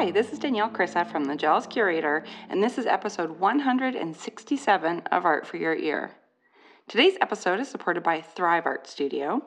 [0.00, 5.26] Hi, this is Danielle Krysa from the Jealous Curator, and this is episode 167 of
[5.26, 6.12] Art for Your Ear.
[6.88, 9.44] Today's episode is supported by Thrive Art Studio.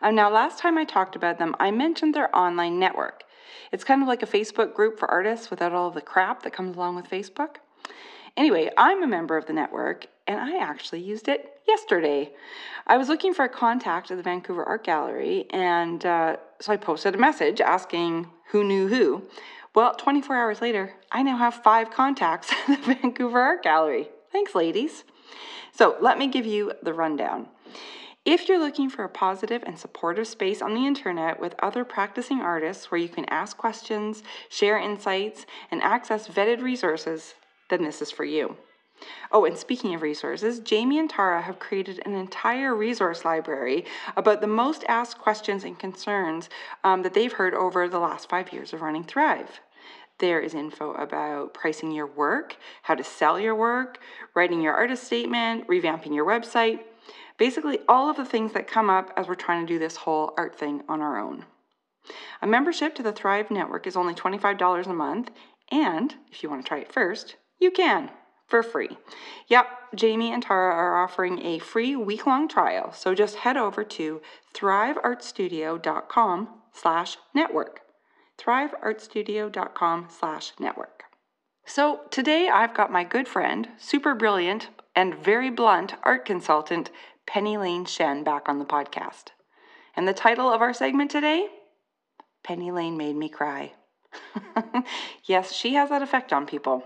[0.00, 3.24] Uh, now, last time I talked about them, I mentioned their online network.
[3.72, 6.78] It's kind of like a Facebook group for artists without all the crap that comes
[6.78, 7.56] along with Facebook.
[8.38, 12.32] Anyway, I'm a member of the network, and I actually used it yesterday.
[12.86, 16.78] I was looking for a contact at the Vancouver Art Gallery, and uh, so I
[16.78, 19.24] posted a message asking who knew who.
[19.74, 24.08] Well, 24 hours later, I now have five contacts at the Vancouver Art Gallery.
[24.32, 25.04] Thanks, ladies.
[25.72, 27.46] So let me give you the rundown.
[28.24, 32.40] If you're looking for a positive and supportive space on the internet with other practicing
[32.40, 37.34] artists where you can ask questions, share insights, and access vetted resources,
[37.70, 38.56] then this is for you.
[39.32, 43.84] Oh, and speaking of resources, Jamie and Tara have created an entire resource library
[44.16, 46.48] about the most asked questions and concerns
[46.84, 49.60] um, that they've heard over the last five years of running Thrive.
[50.18, 54.00] There is info about pricing your work, how to sell your work,
[54.34, 56.80] writing your artist statement, revamping your website.
[57.38, 60.34] Basically, all of the things that come up as we're trying to do this whole
[60.36, 61.46] art thing on our own.
[62.42, 65.30] A membership to the Thrive Network is only $25 a month,
[65.70, 68.10] and if you want to try it first, you can
[68.50, 68.98] for free.
[69.48, 74.20] Yep, Jamie and Tara are offering a free week-long trial, so just head over to
[74.54, 77.80] thriveartstudio.com slash network.
[78.38, 81.04] thriveartstudio.com slash network.
[81.64, 86.90] So today I've got my good friend, super brilliant, and very blunt art consultant,
[87.28, 89.26] Pennylane Shen, back on the podcast.
[89.96, 91.46] And the title of our segment today?
[92.44, 93.72] Pennylane Made Me Cry.
[95.24, 96.82] yes, she has that effect on people.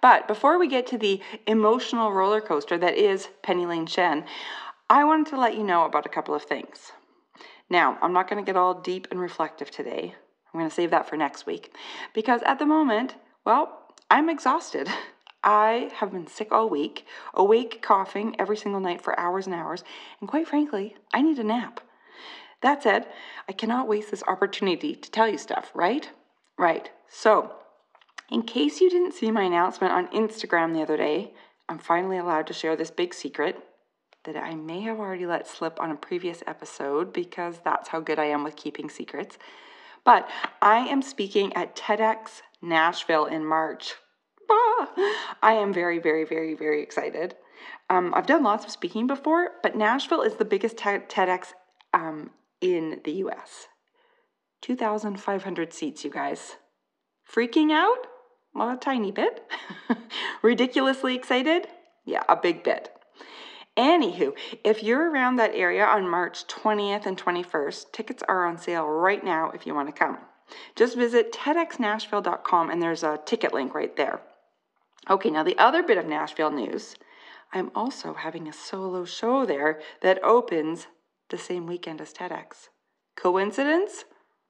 [0.00, 4.24] But before we get to the emotional roller coaster that is Pennylane Shen,
[4.90, 6.92] I wanted to let you know about a couple of things.
[7.70, 10.14] Now, I'm not going to get all deep and reflective today.
[10.52, 11.74] I'm going to save that for next week
[12.14, 14.88] because at the moment, well, I'm exhausted.
[15.44, 19.84] I have been sick all week, awake coughing every single night for hours and hours,
[20.20, 21.80] and quite frankly, I need a nap.
[22.60, 23.06] That said,
[23.48, 26.10] I cannot waste this opportunity to tell you stuff, right?
[26.58, 26.90] Right.
[27.08, 27.52] So,
[28.30, 31.32] in case you didn't see my announcement on Instagram the other day,
[31.68, 33.62] I'm finally allowed to share this big secret
[34.24, 38.18] that I may have already let slip on a previous episode because that's how good
[38.18, 39.38] I am with keeping secrets.
[40.04, 40.28] But
[40.60, 43.94] I am speaking at TEDx Nashville in March.
[44.50, 44.90] Ah,
[45.42, 47.36] I am very, very, very, very excited.
[47.90, 51.52] Um, I've done lots of speaking before, but Nashville is the biggest TEDx
[51.94, 53.68] um, in the US.
[54.62, 56.56] 2,500 seats, you guys.
[57.30, 58.06] Freaking out?
[58.54, 59.44] Well, a tiny bit.
[60.42, 61.68] Ridiculously excited?
[62.04, 62.90] Yeah, a big bit.
[63.76, 64.32] Anywho,
[64.64, 69.22] if you're around that area on March 20th and 21st, tickets are on sale right
[69.22, 70.18] now if you want to come.
[70.74, 74.20] Just visit TEDxNashville.com and there's a ticket link right there.
[75.08, 76.96] Okay, now the other bit of Nashville news
[77.52, 80.86] I'm also having a solo show there that opens
[81.30, 82.68] the same weekend as TEDx.
[83.16, 84.04] Coincidence?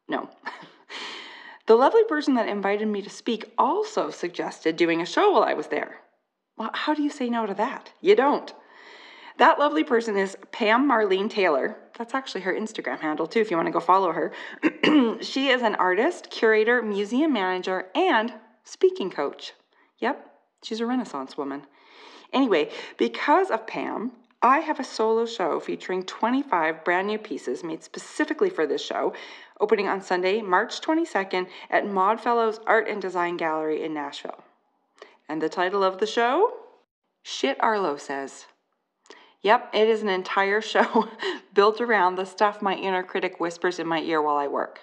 [0.09, 0.31] No.
[1.69, 5.53] The lovely person that invited me to speak also suggested doing a show while I
[5.53, 5.97] was there.
[6.57, 7.93] Well, how do you say no to that?
[8.01, 8.55] You don't.
[9.37, 11.77] That lovely person is Pam Marlene Taylor.
[11.99, 14.33] That's actually her Instagram handle, too, if you want to go follow her.
[15.21, 18.33] she is an artist, curator, museum manager, and
[18.65, 19.53] speaking coach.
[19.99, 20.27] Yep,
[20.63, 21.67] she's a Renaissance woman.
[22.33, 27.83] Anyway, because of Pam, I have a solo show featuring 25 brand new pieces made
[27.83, 29.13] specifically for this show,
[29.61, 34.45] opening on Sunday, March 22nd at Maud Fellows Art and Design Gallery in Nashville.
[35.29, 36.53] And the title of the show?
[37.23, 38.47] Shit Arlo Says.
[39.43, 41.09] Yep, it is an entire show
[41.55, 44.81] built around the stuff my inner critic whispers in my ear while I work.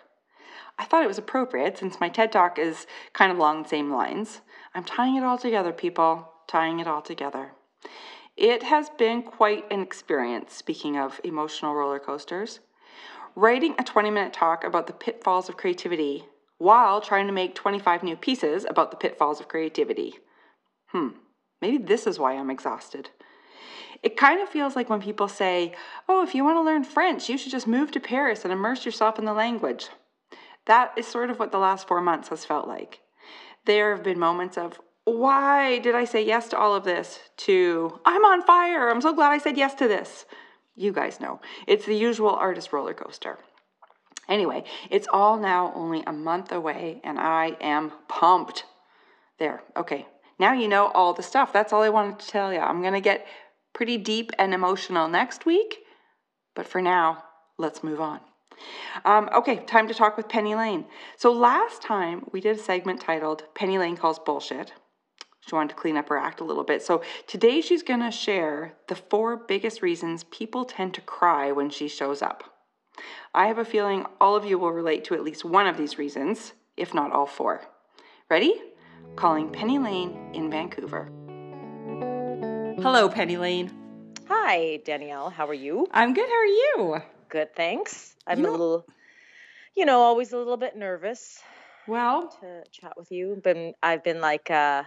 [0.77, 3.91] I thought it was appropriate since my TED Talk is kind of along the same
[3.91, 4.41] lines.
[4.73, 7.53] I'm tying it all together, people, tying it all together.
[8.35, 12.59] It has been quite an experience, speaking of emotional roller coasters.
[13.35, 16.23] Writing a 20 minute talk about the pitfalls of creativity
[16.57, 20.15] while trying to make 25 new pieces about the pitfalls of creativity.
[20.87, 21.09] Hmm,
[21.61, 23.09] maybe this is why I'm exhausted.
[24.01, 25.73] It kind of feels like when people say,
[26.07, 28.85] oh, if you want to learn French, you should just move to Paris and immerse
[28.85, 29.89] yourself in the language.
[30.65, 33.01] That is sort of what the last four months has felt like.
[33.65, 37.19] There have been moments of, why did I say yes to all of this?
[37.37, 38.89] To, I'm on fire.
[38.89, 40.25] I'm so glad I said yes to this.
[40.75, 41.39] You guys know.
[41.67, 43.39] It's the usual artist roller coaster.
[44.27, 48.65] Anyway, it's all now only a month away, and I am pumped.
[49.39, 50.07] There, okay.
[50.39, 51.53] Now you know all the stuff.
[51.53, 52.59] That's all I wanted to tell you.
[52.59, 53.25] I'm going to get
[53.73, 55.79] pretty deep and emotional next week,
[56.55, 57.23] but for now,
[57.57, 58.19] let's move on.
[59.03, 60.85] Um, okay, time to talk with Pennylane.
[61.17, 64.73] So last time we did a segment titled Pennylane Calls Bullshit.
[65.47, 66.81] She wanted to clean up her act a little bit.
[66.81, 71.69] So today she's going to share the four biggest reasons people tend to cry when
[71.69, 72.43] she shows up.
[73.33, 75.99] I have a feeling all of you will relate to at least one of these
[75.99, 77.61] reasons, if not all four.
[78.29, 78.55] Ready?
[79.15, 81.11] Calling Pennylane in Vancouver.
[82.81, 83.71] Hello, Pennylane.
[84.27, 85.29] Hi, Danielle.
[85.29, 85.85] How are you?
[85.91, 86.27] I'm good.
[86.27, 87.01] How are you?
[87.29, 88.15] Good, thanks.
[88.25, 88.85] I'm You a little,
[89.75, 91.39] you know, always a little bit nervous
[91.87, 93.39] Well, to chat with you.
[93.43, 94.83] Been I've been like uh,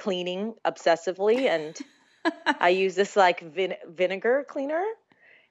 [0.00, 1.76] cleaning obsessively, and
[2.60, 4.84] I use this like vin- vinegar cleaner,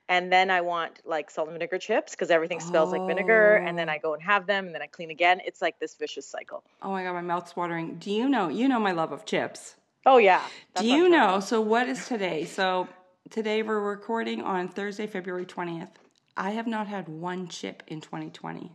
[0.07, 3.77] and then I want like salt and vinegar chips because everything smells like vinegar, and
[3.77, 3.93] then Oh.
[3.93, 5.39] I go and have them, and then I clean again.
[5.45, 6.63] It's like this vicious cycle.
[6.81, 7.95] oh my god, my mouth's watering.
[7.95, 8.49] Do you know?
[8.49, 9.75] You know my love of chips.
[10.05, 10.41] Oh yeah.
[10.73, 11.39] That's Do you know?
[11.39, 12.45] So, what is today?
[12.45, 12.87] So,
[13.29, 15.89] today we're recording on Thursday, February 20th.
[16.37, 18.71] I have not had one chip in 2020.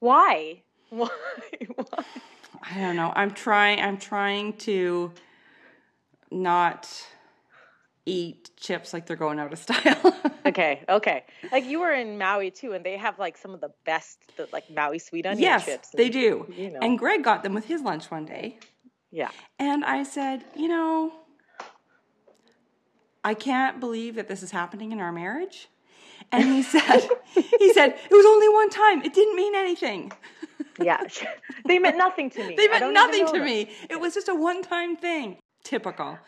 [0.00, 0.62] Why?
[0.90, 1.08] Why?
[1.76, 2.04] Why?
[2.62, 3.12] I don't know.
[3.14, 3.80] I'm trying.
[3.80, 5.12] I'm trying to
[6.30, 6.88] not
[8.06, 10.16] eat chips like they're going out of style.
[10.46, 11.24] Okay, okay.
[11.52, 14.48] Like you were in Maui too, and they have like some of the best, the,
[14.52, 15.90] like Maui sweet onion yes, chips.
[15.90, 16.46] they do.
[16.56, 16.78] you know.
[16.80, 18.58] And Greg got them with his lunch one day.
[19.10, 19.30] Yeah.
[19.58, 21.12] And I said, you know,
[23.22, 25.68] I can't believe that this is happening in our marriage.
[26.32, 29.02] And he said, he said, it was only one time.
[29.02, 30.12] It didn't mean anything.
[30.80, 31.00] Yeah.
[31.66, 32.54] they meant nothing to me.
[32.56, 33.44] They meant nothing to them.
[33.44, 33.70] me.
[33.88, 35.36] It was just a one time thing.
[35.64, 36.18] Typical.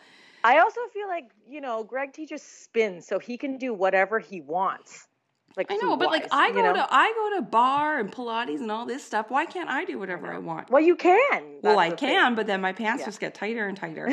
[0.43, 4.41] I also feel like, you know, Greg teaches spin, so he can do whatever he
[4.41, 5.07] wants.
[5.55, 6.73] Like I know, but like I go know?
[6.73, 9.27] to I go to bar and Pilates and all this stuff.
[9.29, 10.71] Why can't I do whatever I want?
[10.71, 11.59] Well, you can.
[11.61, 13.05] well, I can, but then my pants Yeah.
[13.05, 14.09] just get tighter and tighter.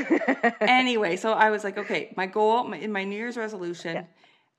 [0.60, 4.04] anyway, so I was like, okay, my goal my, in my New Year's resolution, Yeah.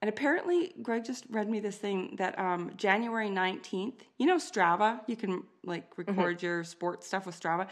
[0.02, 5.00] And apparently Greg just read me this thing that um, January 19th, you know, Strava,
[5.08, 6.12] you can like Mm-hmm.
[6.12, 7.68] record your sports stuff with Strava.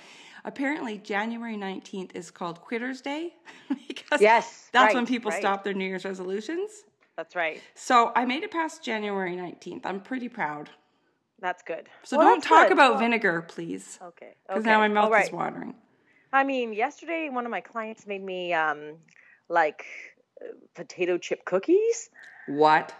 [0.46, 3.34] Apparently, January 19th is called Quitter's Day
[3.88, 5.40] because Yes, that's right, when people right.
[5.40, 6.84] stop their New Year's resolutions.
[7.18, 7.62] That's right.
[7.76, 9.82] So I made it past January 19th.
[9.86, 10.70] I'm pretty proud.
[11.42, 11.90] That's good.
[12.04, 12.74] So Well, don't talk good.
[12.74, 13.98] about Well, vinegar, please.
[14.02, 14.36] Okay.
[14.48, 14.70] Because okay.
[14.70, 15.26] now my mouth right.
[15.26, 15.74] is watering.
[16.32, 18.98] I mean, yesterday one of my clients made me um
[19.50, 19.86] like
[20.76, 22.10] potato chip cookies.
[22.48, 22.94] What?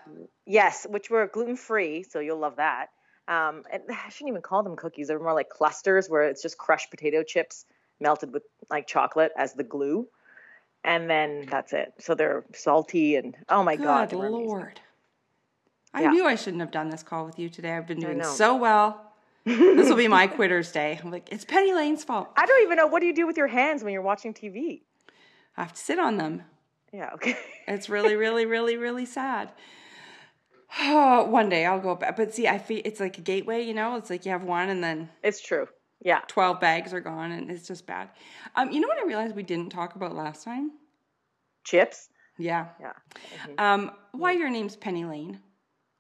[0.46, 2.88] Yes, which were gluten free, so you'll love that.
[3.28, 5.08] Um, and I shouldn't even call them cookies.
[5.08, 7.66] They're more like clusters where it's just crushed potato chips
[8.00, 10.08] melted with like chocolate as the glue.
[10.84, 11.94] And then that's it.
[12.00, 14.10] So they're salty and oh my god.
[14.10, 14.48] Good amazing.
[14.48, 14.80] lord.
[15.94, 16.10] I Yeah.
[16.12, 17.76] knew I shouldn't have done this call with you today.
[17.76, 19.12] I've been doing so well.
[19.46, 21.00] This will be my quitter's day.
[21.04, 22.30] I'm like, it's Pennylane's fault.
[22.38, 24.82] I don't even know what do you do with your hands when you're watching TV?
[25.58, 26.44] I have to sit on them.
[26.94, 27.38] Yeah, okay.
[27.68, 29.52] It's really, really, really, really sad.
[30.80, 32.16] one day I'll go back.
[32.18, 33.96] But see, I feel it's like a gateway, you know?
[33.96, 35.68] It's like you have one and then it's true.
[36.02, 36.22] Yeah.
[36.28, 38.10] 12 bags are gone and it's just bad.
[38.56, 40.72] Um, you know what I realized we didn't talk about last time?
[41.64, 42.10] Chips.
[42.38, 42.68] Yeah.
[42.80, 42.94] Yeah.
[43.48, 43.60] Mhm.
[43.60, 45.40] Um, why your name's Pennylane?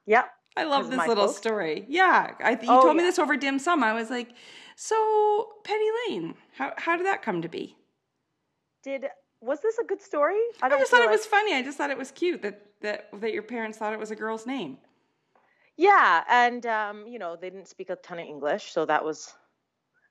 [0.05, 0.29] Yep.
[0.55, 1.85] I love this little story.
[1.87, 3.83] Yeah, I, you Oh, told me this over dim sum.
[3.83, 4.29] I was like,
[4.75, 7.77] so Penny Lane, how how did that come to be?
[8.83, 9.05] Did
[9.41, 10.39] was this a good story?
[10.61, 11.53] I don't just thought feel it was funny.
[11.53, 14.15] I just thought it was cute that that that your parents thought it was a
[14.15, 14.77] girl's name.
[15.77, 19.33] Yeah, and um, you know, they didn't speak a ton of English, so that was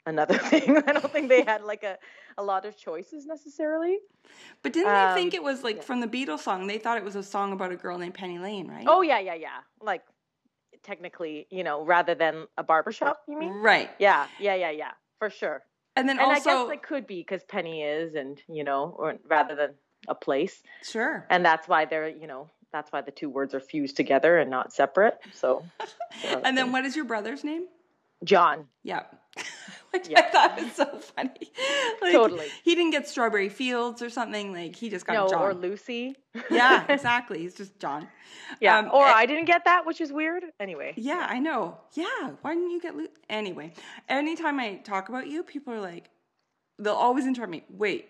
[0.06, 0.78] another thing.
[0.86, 1.98] I don't think they had like a,
[2.38, 3.98] a lot of choices necessarily.
[4.62, 5.82] But didn't they think Um, it was like yeah.
[5.82, 6.66] from the Beatles song?
[6.66, 8.86] They thought it was a song about a girl named Penny Lane, right?
[8.88, 9.58] Oh yeah, yeah, yeah.
[9.80, 10.02] Like
[10.82, 13.52] technically, you know, rather than a barbershop, you mean?
[13.52, 13.90] right.
[13.98, 15.62] Yeah, yeah, yeah, yeah, for sure.
[15.98, 19.16] And then And I guess it could be because Penny is, and you know, or
[19.26, 19.70] rather than
[20.06, 21.26] a place, sure.
[21.28, 24.48] and that's why they're, you know, that's why the two words are fused together and
[24.48, 25.18] not separate.
[25.32, 25.64] So,
[26.22, 27.66] so And then what is your brother's name?
[28.22, 28.66] John.
[28.84, 29.02] Yeah.
[29.92, 31.30] Which I thought was so funny.
[32.00, 32.46] Like, Totally.
[32.62, 34.52] He didn't get Strawberry Fields or something.
[34.52, 35.42] Like he just got No, John.
[35.42, 36.14] or Lucy.
[36.50, 37.40] yeah, exactly.
[37.40, 38.06] He's just John.
[38.60, 38.78] Yeah.
[38.78, 40.44] Um, or eh, I didn't get that, which is weird.
[40.60, 40.94] Anyway.
[40.96, 41.78] Yeah, I know.
[41.94, 42.04] Yeah,
[42.42, 43.10] why didn't you get Lucy?
[43.28, 43.72] anyway?
[44.08, 46.08] Anytime I talk about you, people are like,
[46.78, 47.64] they'll always interrupt me.
[47.68, 48.08] Wait,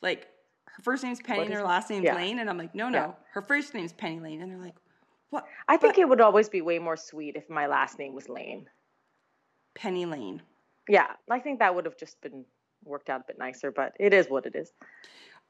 [0.00, 0.26] like
[0.66, 2.14] her first name's Penny and her last name's yeah.
[2.16, 3.12] Lane, and I'm like, no, no, Yeah.
[3.34, 4.76] her first name's Pennylane, and they're like,
[5.30, 5.44] what?
[5.68, 8.28] I think But- it would always be way more sweet if my last name was
[8.28, 8.68] Lane.
[9.74, 10.42] Penny Lane.
[10.88, 12.44] Yeah, I think that would have just been
[12.84, 14.72] worked out a bit nicer, but it is what it is.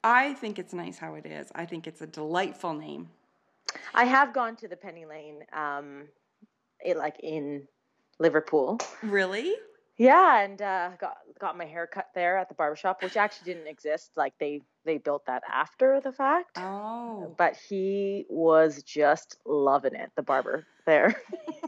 [0.02, 1.50] I think it's nice how it is.
[1.54, 3.09] I think it's a delightful name.
[3.95, 6.04] I have gone to the Penny Lane, um,
[6.80, 7.66] it, like in
[8.18, 8.78] Liverpool.
[9.02, 9.54] Really?
[9.97, 13.66] Yeah, and uh, got got my hair cut there at the barbershop, which actually didn't
[13.66, 14.12] exist.
[14.16, 16.57] Like they they built that after the fact.
[16.57, 20.66] Oh, But he was just loving it, the barber.
[20.87, 21.21] there.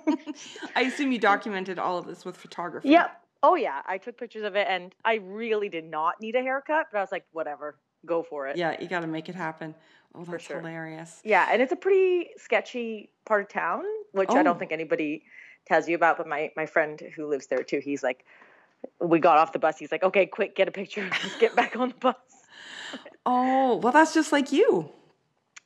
[0.77, 2.91] I assume you documented all of this with photography.
[2.91, 3.11] Yep.
[3.43, 6.87] Oh yeah, I took pictures of it, and I really did not need a haircut,
[6.93, 8.57] but I was like, whatever, go for it.
[8.57, 9.75] Yeah, you got to make it happen.
[10.15, 10.59] Oh, that's sure.
[10.59, 11.21] hilarious.
[11.25, 14.43] Yeah, and it's a pretty sketchy part of town, which I Oh.
[14.43, 15.25] don't think anybody
[15.67, 16.19] tells you about.
[16.19, 18.25] But my my friend who lives there too, he's like,
[19.01, 19.79] we got off the bus.
[19.79, 21.09] He's like, okay, quick, get a picture.
[21.23, 22.17] Let's get back on the bus.
[23.27, 24.91] Oh, well, that's just like you.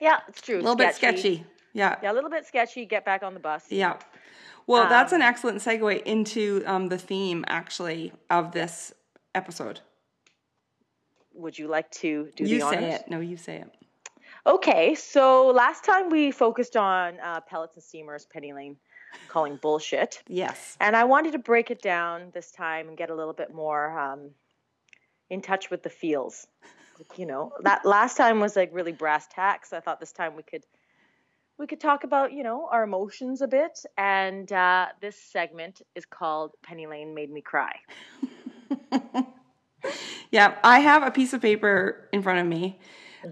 [0.00, 0.56] Yeah, it's true.
[0.56, 1.46] A little bit sketchy.
[1.72, 1.96] Yeah.
[2.02, 2.84] Yeah, a little bit sketchy.
[2.84, 3.64] Get back on the bus.
[3.70, 3.96] Yeah.
[4.66, 8.92] Well, that's an Um, excellent segue into um, the theme, actually, of this
[9.34, 9.80] episode.
[11.34, 12.80] Would you like to do you the honors?
[12.80, 13.04] say it.
[13.08, 13.70] No, you say it.
[14.46, 18.76] Okay, so last time we focused on uh, pellets and steamers, Pennylane
[19.28, 20.22] calling bullshit.
[20.28, 20.76] Yes.
[20.80, 23.98] And I wanted to break it down this time and get a little bit more
[23.98, 24.30] um,
[25.30, 26.46] in touch with the feels.
[26.98, 29.72] Like, you know, that last time was like really brass tacks.
[29.72, 30.64] I thought this time we could
[31.58, 33.84] we could talk about you know our emotions a bit.
[33.96, 37.76] And uh, this segment is called Pennylane made me cry.
[40.34, 42.78] Yeah, I have a piece of paper in front of me.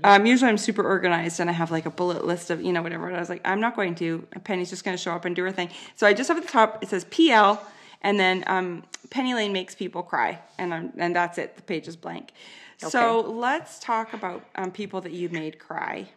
[0.04, 2.80] Um, usually I'm super organized and I have like a bullet list of, you know,
[2.80, 3.08] whatever.
[3.08, 4.26] And I was like, I'm not going to.
[4.44, 5.68] Penny's just going to show up and do her thing.
[5.96, 7.60] So I just have at the top, it says PL,
[8.02, 10.38] and then um, Pennylane makes people cry.
[10.58, 11.56] And, I'm, and that's it.
[11.56, 12.32] The page is blank.
[12.78, 16.08] So let's talk about um, people that you made cry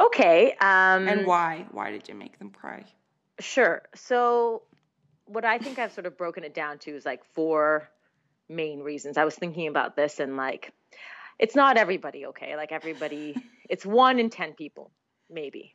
[0.00, 0.52] Okay.
[0.60, 1.66] Um, and why.
[1.70, 2.84] Why did you make them cry?
[3.38, 3.82] Sure.
[3.94, 4.62] So,
[5.26, 7.88] what I think I've sort of broken it down to is like four
[8.48, 9.16] main reasons.
[9.16, 10.72] I was thinking about this and like,
[11.38, 12.56] it's not everybody, okay?
[12.56, 13.36] Like, everybody,
[13.70, 14.90] it's one in 10 people,
[15.30, 15.74] maybe.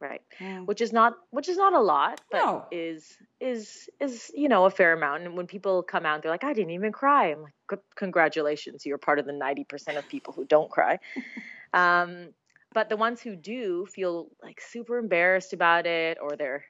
[0.00, 0.20] Right.
[0.38, 0.66] Mm.
[0.66, 2.66] Which is not, which is not a lot, but No.
[2.70, 5.22] is, is, is, you know, a fair amount.
[5.22, 7.28] And when people come out, they're like, I didn't even cry.
[7.28, 8.84] I'm like, congratulations.
[8.84, 10.98] You're part of the 90% of people who don't cry.
[11.72, 12.28] um,
[12.74, 16.64] but the ones who do feel like super embarrassed about it or they're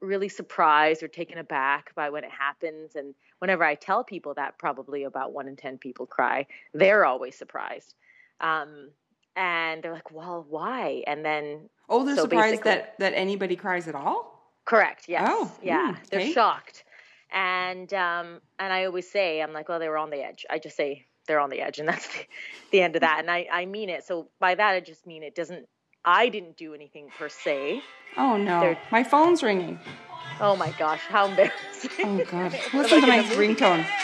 [0.00, 4.58] really surprised or taken aback by when it happens and whenever i tell people that
[4.58, 7.94] probably about one in ten people cry they're always surprised.
[8.40, 8.88] Um,
[9.36, 11.04] and they're like well why?
[11.06, 14.52] And then Oh, they're So surprised that, that anybody cries at all?
[14.64, 15.26] correct yes.
[15.28, 16.84] Oh, yeah hmm, they're shocked.
[17.32, 20.46] And um, and i always say i'm like well they were on the edge.
[20.48, 22.18] I just say they're on the edge and that's the,
[22.72, 25.22] the end of that and I, I mean it so by that i just mean
[25.22, 25.66] it doesn't
[26.04, 27.82] i didn't do anything per se
[28.16, 28.58] Oh, no.
[28.60, 29.78] They're- My phone's ringing.
[30.40, 32.52] oh my gosh how embarrassing Oh, God.
[32.74, 33.86] Listen to my ringtone.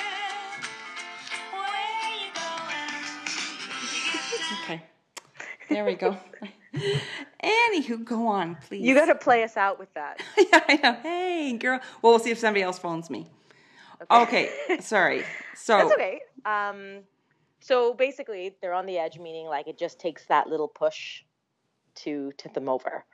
[4.63, 4.83] Okay.
[5.69, 6.17] There we go.
[7.43, 8.85] Anywho, go on, please.
[8.85, 10.23] You got to play us out with that.
[10.39, 10.93] yeah, I know.
[11.03, 11.81] Hey, girl.
[12.03, 13.27] Well, we'll see if somebody else phones me.
[14.11, 14.51] Okay.
[14.81, 15.25] Sorry.
[15.55, 15.79] So.
[15.79, 16.21] That's okay.
[16.45, 16.99] Um,
[17.67, 21.25] so basically, they're on the edge, meaning like it just takes that little push
[21.97, 23.05] to tip them over,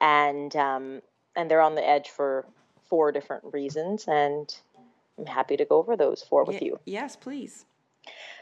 [0.00, 1.02] and um,
[1.36, 2.46] and they're on the edge for
[2.88, 4.58] four different reasons, and
[5.18, 6.80] I'm happy to go over those four with Ye- you.
[6.86, 7.66] Yes, please.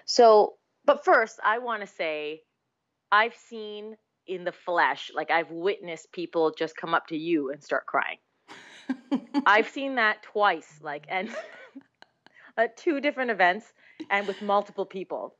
[0.05, 2.43] So, but first, I want to say,
[3.11, 3.97] I've seen
[4.29, 8.19] in the flesh, like I've witnessed people just come up to you and start crying.
[9.45, 11.35] I've seen that twice, like, and
[12.57, 13.73] at two different events
[14.09, 15.35] and with multiple people.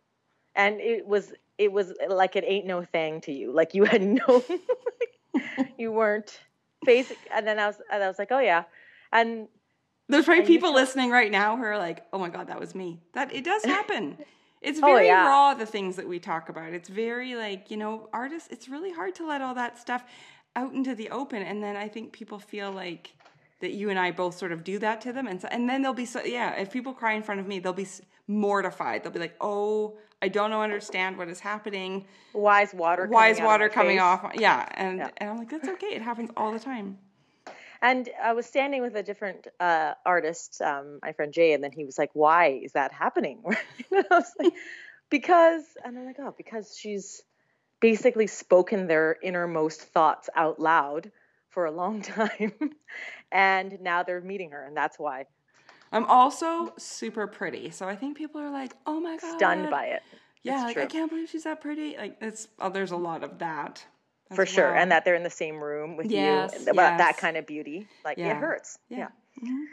[0.59, 3.53] And it was, it was like it ain't no thing to you.
[3.53, 4.45] Like you had no,
[5.79, 6.41] you weren't
[6.85, 7.17] facing.
[7.33, 8.65] And then I was, and I was like, oh yeah.
[9.13, 9.49] And
[10.09, 13.01] There's probably people listening right now who are like, "Oh my god, that was me."
[13.15, 14.19] That it does happen.
[14.61, 15.25] It's Oh, very yeah.
[15.29, 16.73] raw the things that we talk about.
[16.73, 20.03] It's very like, you know, artists, it's really hard to let all that stuff
[20.57, 23.15] out into the open and then I think people feel like
[23.61, 25.83] that you and I both sort of do that to them and so, and then
[25.83, 27.87] they'll be so yeah, if people cry in front of me, they'll be
[28.29, 29.03] mortified.
[29.03, 32.07] They'll be like, "Oh, I don't know understand what is happening.
[32.33, 34.03] why is water Why is coming out of water coming face?
[34.03, 35.11] off?" Yeah, and Yeah.
[35.17, 35.89] and I'm like, "That's okay.
[35.89, 36.99] It happens all the time."
[37.81, 41.73] And I was standing with a different uh, artist, um, my friend Jay, and then
[41.73, 43.43] he was like, "Why is that happening?"
[43.91, 44.53] and I was like,
[45.11, 47.23] "Because," and I'm like, "Oh, because she's
[47.81, 51.13] basically spoken their innermost thoughts out loud
[51.51, 52.53] for a long time,
[53.31, 55.25] and now they're meeting her, and that's why
[55.93, 57.71] I'm also super pretty.
[57.71, 60.03] So I think people are like, "Oh my god." stunned by it
[60.45, 61.97] Yeah, like, I can't believe she's that pretty.
[61.97, 63.85] Like it's oh, there's a lot of that.
[64.35, 66.71] for sure, and that they're in the same room with Yes, you.
[66.71, 68.31] About that kind of beauty, like Yeah.
[68.33, 68.79] it hurts.
[68.89, 69.09] yeah.
[69.43, 69.51] yeah.
[69.51, 69.65] Mhm.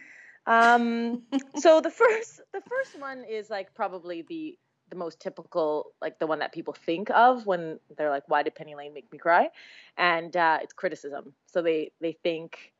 [0.47, 1.23] Um,
[1.57, 4.57] so the first the first one is like probably the
[4.89, 8.53] the most typical, like the one that people think of when they're like, "Why did
[8.55, 9.49] Pennylane make me cry?"
[9.97, 11.33] And uh, it's criticism.
[11.47, 12.71] So they they think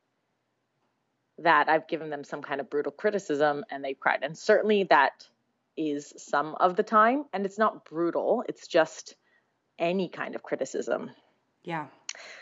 [1.40, 4.20] that I've given them some kind of brutal criticism and they've cried.
[4.24, 5.28] And certainly that
[5.76, 7.26] is some of the time.
[7.34, 8.44] And it's not brutal.
[8.48, 9.16] It's just
[9.78, 11.12] any kind of criticism.
[11.64, 11.88] Yeah.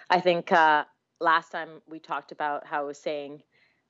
[0.10, 0.84] I think uh,
[1.20, 3.42] last time we talked about how I was saying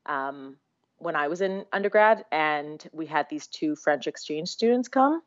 [0.05, 0.55] um,
[0.97, 5.21] when I was in undergrad, and we had these two French exchange students come,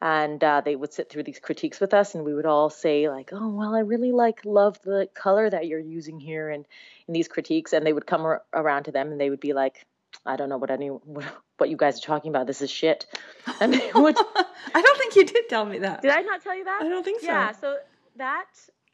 [0.00, 3.08] and uh, they would sit through these critiques with us, and we would all say
[3.08, 6.66] like, "Oh, well, I really like love the color that you're using here," and
[7.06, 9.52] in these critiques, and they would come ar- around to them, and they would be
[9.52, 9.86] like,
[10.24, 11.24] "I don't know what any what,
[11.58, 12.46] what you guys are talking about.
[12.46, 13.06] This is shit."
[13.60, 14.16] And they would.
[14.18, 16.02] I don't think you did tell me that.
[16.02, 16.80] Did I not tell you that?
[16.82, 17.26] I don't think so.
[17.26, 17.52] Yeah.
[17.52, 17.76] So
[18.16, 18.46] that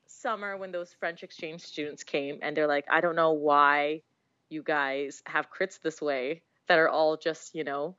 [0.07, 4.03] summer when those French exchange students came, and they're like, "I don't know why."
[4.49, 7.97] you guys have crits this way that are all just, you know,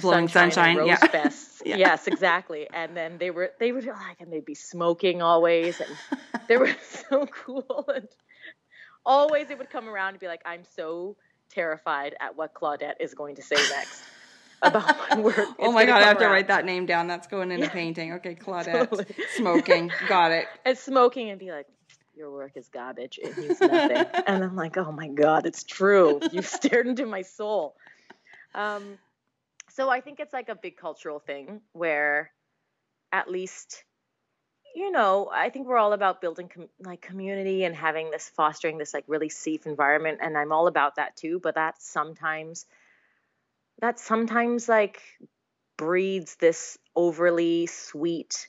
[0.00, 0.98] blowing sunshine, sunshine yeah.
[0.98, 1.46] fests.
[1.64, 1.76] Yeah.
[1.76, 2.66] Yes, exactly.
[2.72, 5.90] And then they were they would like and they'd be smoking always and
[6.48, 6.74] they were
[7.10, 8.08] so cool and
[9.04, 11.16] always they would come around and be like, I'm so
[11.50, 14.02] terrified at what Claudette is going to say next
[14.62, 15.48] about my work.
[15.58, 17.08] oh my god, I have to write that name down.
[17.08, 17.68] That's going in a Yeah.
[17.70, 18.12] painting.
[18.14, 18.88] Okay, Claudette.
[18.88, 19.06] Totally.
[19.36, 19.92] Smoking.
[20.08, 20.46] Got it.
[20.64, 21.66] and smoking and be like,
[22.16, 23.18] your work is garbage.
[23.22, 24.04] It means nothing.
[24.26, 26.20] and I'm like, oh my God, it's true.
[26.32, 27.74] You stared into my soul.
[28.54, 28.98] Um,
[29.80, 32.30] so I think it's like a big cultural thing where
[33.12, 33.82] at least,
[34.74, 38.76] you know, I think we're all about building com- like community and having this fostering
[38.76, 40.18] this like really safe environment.
[40.20, 41.40] And I'm all about that too.
[41.42, 42.66] But that sometimes,
[43.80, 45.00] that sometimes like
[45.78, 48.48] breeds this overly sweet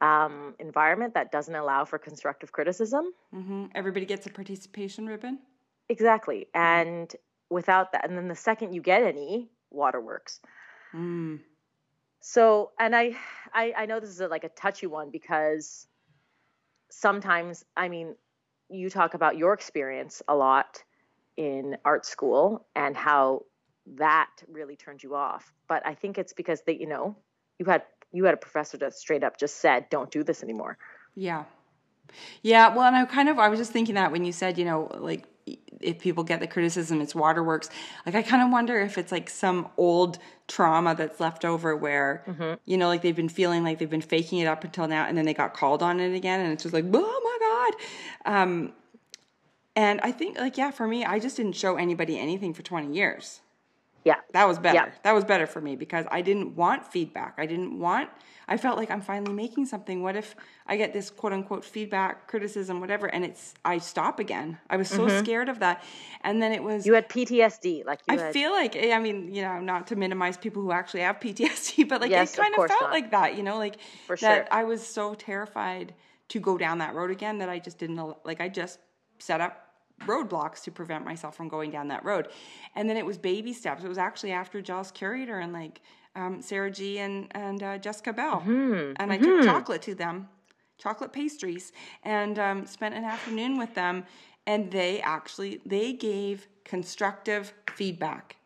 [0.00, 3.12] um, environment that doesn't allow for constructive criticism.
[3.32, 3.66] Mm-hmm.
[3.76, 5.38] Everybody gets a participation ribbon.
[5.88, 6.48] Exactly.
[6.52, 7.14] And
[7.48, 10.40] without that, and then the second you get any, waterworks.
[10.94, 11.40] Mm.
[12.20, 13.16] So, and I,
[13.52, 15.86] I, I know this is a, like a touchy one because
[16.90, 18.14] sometimes, I mean,
[18.70, 20.82] you talk about your experience a lot
[21.36, 23.42] in art school and how
[23.96, 25.52] that really turned you off.
[25.68, 27.16] But I think it's because they, you know,
[27.58, 27.82] you had
[28.12, 30.78] you had a professor that straight up just said, "Don't do this anymore."
[31.14, 31.44] Yeah.
[32.42, 34.64] Yeah, well, and I kind of I was just thinking that when you said, you
[34.64, 35.24] know, like
[35.84, 37.70] if people get the criticism it's waterworks,
[38.06, 42.22] like I kind of wonder if it's like some old trauma that's left over where
[42.64, 45.16] you know, like they've been feeling like they've been faking it up until now and
[45.16, 47.38] then they got called on it again and it's just like, "Oh my
[48.32, 48.72] god." Um
[49.76, 52.94] and I think like yeah, for me, I just didn't show anybody anything for 20
[52.94, 53.40] years.
[54.04, 54.16] Yeah.
[54.32, 54.74] That was better.
[54.76, 54.90] Yeah.
[55.02, 57.34] That was better for me because I didn't want feedback.
[57.38, 58.10] I didn't want,
[58.46, 60.02] I felt like I'm finally making something.
[60.02, 60.36] What if
[60.66, 64.58] I get this quote unquote feedback, criticism, whatever, and it's, I stop again?
[64.68, 65.82] I was so scared of that.
[66.22, 66.88] And then it was, Mm-hmm.
[66.88, 68.32] You had PTSD, like you I had.
[68.34, 72.02] feel like, I mean, you know, not to minimize people who actually have PTSD, but
[72.02, 72.90] like Yes, it kind of, course felt not.
[72.92, 74.48] like that, you know, like For that sure.
[74.50, 75.94] I was so terrified
[76.28, 78.78] to go down that road again that I just didn't, like, I just
[79.18, 79.63] set up
[80.02, 82.28] roadblocks to prevent myself from going down that road.
[82.74, 83.84] And then it was baby steps.
[83.84, 85.80] It was actually after Jealous Curator and like
[86.16, 88.40] um, Sarah G and, and uh, Jessica Bell.
[88.40, 88.92] Mm-hmm.
[88.96, 90.28] And I took chocolate to them,
[90.78, 94.04] chocolate pastries, and um, spent an afternoon with them.
[94.46, 98.36] And they actually, they gave constructive feedback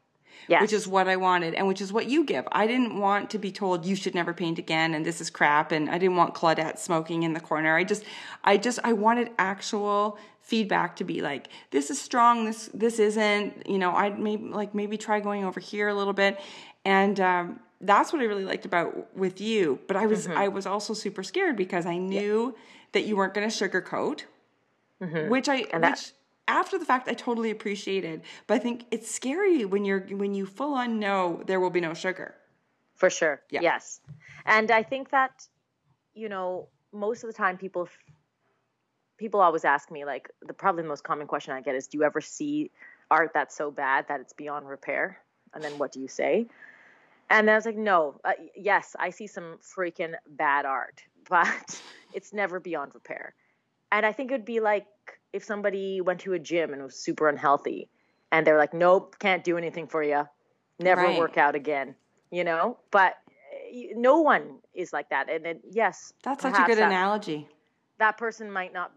[0.47, 0.63] yes.
[0.63, 2.47] which is what I wanted and which is what you give.
[2.53, 5.73] I didn't want to be told you should never paint again and this is crap
[5.73, 7.77] and I didn't want Claudette smoking in the corner.
[7.77, 8.05] I just
[8.45, 13.67] I just I wanted actual feedback to be like this is strong this this isn't
[13.67, 16.41] you know I'd maybe like maybe try going over here a little bit
[16.87, 20.65] and um that's what I really liked about with you but I was I was
[20.67, 22.55] also super scared because I knew
[22.93, 24.23] that you weren't going to sugarcoat
[25.29, 26.13] which I And that- which
[26.49, 28.23] after the fact I totally appreciated.
[28.47, 31.81] But I think it's scary when you're when you full on know there will be
[31.81, 32.35] no sugar.
[32.97, 33.41] For sure.
[33.51, 33.61] Yeah.
[33.63, 34.01] Yes.
[34.45, 35.47] And I think that,
[36.15, 37.89] you know, most of the time people
[39.19, 41.99] people always ask me like the probably the most common question I get is do
[41.99, 42.71] you ever see
[43.11, 45.19] art that's so bad that it's beyond repair?
[45.55, 46.47] And then what do you say?
[47.31, 51.81] And I was like, no, uh, yes, I see some freaking bad art, but
[52.15, 53.35] it's never beyond repair.
[53.93, 54.87] And I think it would be like
[55.33, 57.89] if somebody went to a gym and was super unhealthy
[58.33, 60.25] and they're like, nope, can't do anything for you,
[60.79, 61.19] never Right.
[61.19, 61.95] work out again,
[62.31, 62.79] you know?
[62.91, 65.31] But uh, no one is like that.
[65.31, 67.49] And then, yes, That's such a good that, analogy.
[67.99, 68.93] that person might not,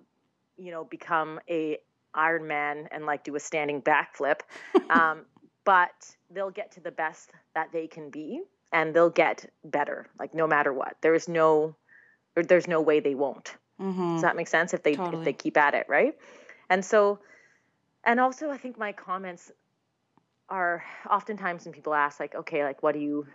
[0.57, 1.77] you know, become a
[2.13, 4.41] Iron Man and like do a standing backflip,
[4.89, 5.25] um,
[5.65, 8.41] but they'll get to the best that they can be
[8.73, 10.95] and they'll get better, like no matter what.
[11.01, 11.75] There is no,
[12.35, 13.55] there's no way they won't.
[13.81, 14.73] Hmm Does that make sense?
[14.73, 15.17] If they Totally.
[15.19, 16.15] if they keep at it, right?
[16.69, 17.19] And so,
[18.03, 19.51] and also, I think my comments
[20.49, 23.27] are oftentimes when people ask, like, okay, like, what do you,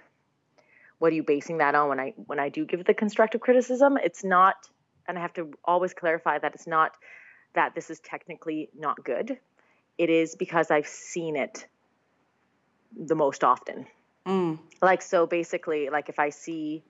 [0.99, 1.89] what are you basing that on?
[1.89, 4.55] When I when I do give the constructive criticism, it's not,
[5.09, 6.93] and I have to always clarify that it's not
[7.55, 9.39] that this is technically not good.
[9.99, 11.67] It is because I've seen it
[12.97, 13.87] the most often
[14.27, 14.59] Mm.
[14.83, 16.83] like so basically like if i see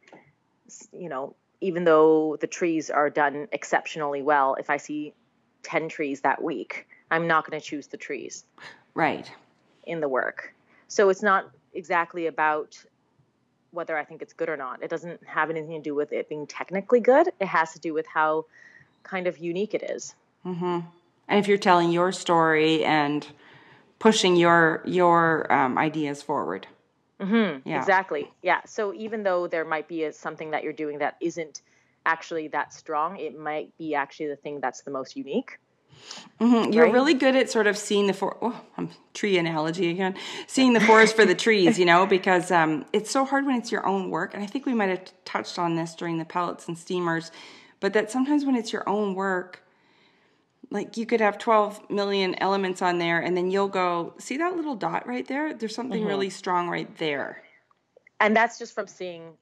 [0.93, 5.15] you know even though the trees are done exceptionally well if i see
[5.67, 8.45] 10 trees that week, I'm not going to choose the trees.
[8.95, 9.31] Right.
[9.85, 10.55] In the work.
[10.89, 12.83] So it's not exactly about
[13.73, 14.83] whether I think it's good or not.
[14.83, 17.29] It doesn't have anything to do with it being technically good.
[17.41, 18.47] It has to do with how
[19.03, 20.15] kind of unique it is.
[20.47, 20.81] Mm-hmm.
[21.29, 23.27] And if you're telling your story and
[23.99, 26.69] pushing your your um, ideas forward.
[27.21, 27.69] Mm-hmm.
[27.69, 27.79] Yeah.
[27.79, 28.31] Exactly.
[28.43, 28.61] Yeah.
[28.67, 31.63] So even though there might be a, something that you're doing that isn't
[32.05, 35.59] actually that strong, it might be actually the thing that's the most unique.
[36.41, 36.73] Mm-hmm.
[36.73, 36.93] You're right?
[36.93, 40.15] really good at sort of seeing the for oh, I'm tree analogy again,
[40.47, 43.73] seeing the forest for the trees, you know, because um, it's so hard when it's
[43.73, 44.35] your own work.
[44.35, 47.33] And I think we might have touched on this during the pellets and steamers,
[47.81, 49.63] but that sometimes when it's your own work,
[50.71, 54.57] like you could have 12 million elements on there and then you'll go see that
[54.57, 55.55] little dot right there?
[55.55, 56.09] There's something mm-hmm.
[56.09, 57.43] really strong right there.
[58.21, 59.33] And that's just from seeing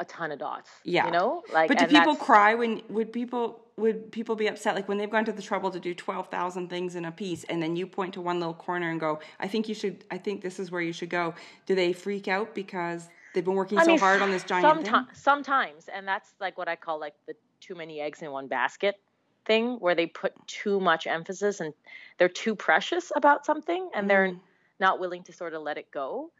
[0.00, 1.06] a ton of dots yeah.
[1.06, 1.42] you know?
[1.52, 4.74] Like but do people cry when would people would people be upset?
[4.74, 7.62] Like when they've gone to the trouble to do 12,000 things in a piece and
[7.62, 10.42] then you point to one little corner and go i think you should i think
[10.42, 11.34] this is where you should go.
[11.66, 14.66] Do they freak out because they've been working I so mean, hard on this giant
[14.66, 15.06] someti- thing?
[15.14, 18.96] sometimes and that's like what i call like the too many eggs in one basket
[19.44, 21.74] thing where they put too much emphasis and
[22.18, 24.08] they're too precious about something and mm.
[24.08, 24.36] they're
[24.80, 26.30] not willing to sort of let it go.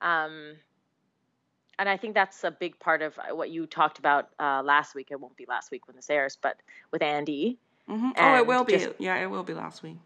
[0.00, 0.56] Um,
[1.78, 5.08] and I think that's a big part of what you talked about uh, last week.
[5.10, 6.56] It won't be last week when this airs, but
[6.90, 7.58] with Andy.
[7.88, 8.10] Mm-hmm.
[8.16, 9.04] Oh, it will just, be.
[9.04, 9.96] Yeah, it will be last week.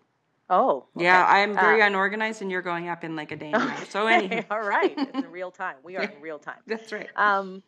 [0.49, 1.05] Oh, okay.
[1.05, 1.27] yeah.
[1.27, 3.53] I'm very uh, unorganized, and you're going up in like a day.
[3.53, 3.85] Okay.
[3.89, 5.77] So anyway, all right, it's in real time.
[5.83, 6.59] We are in real time.
[6.67, 7.09] That's right.
[7.17, 7.63] Um,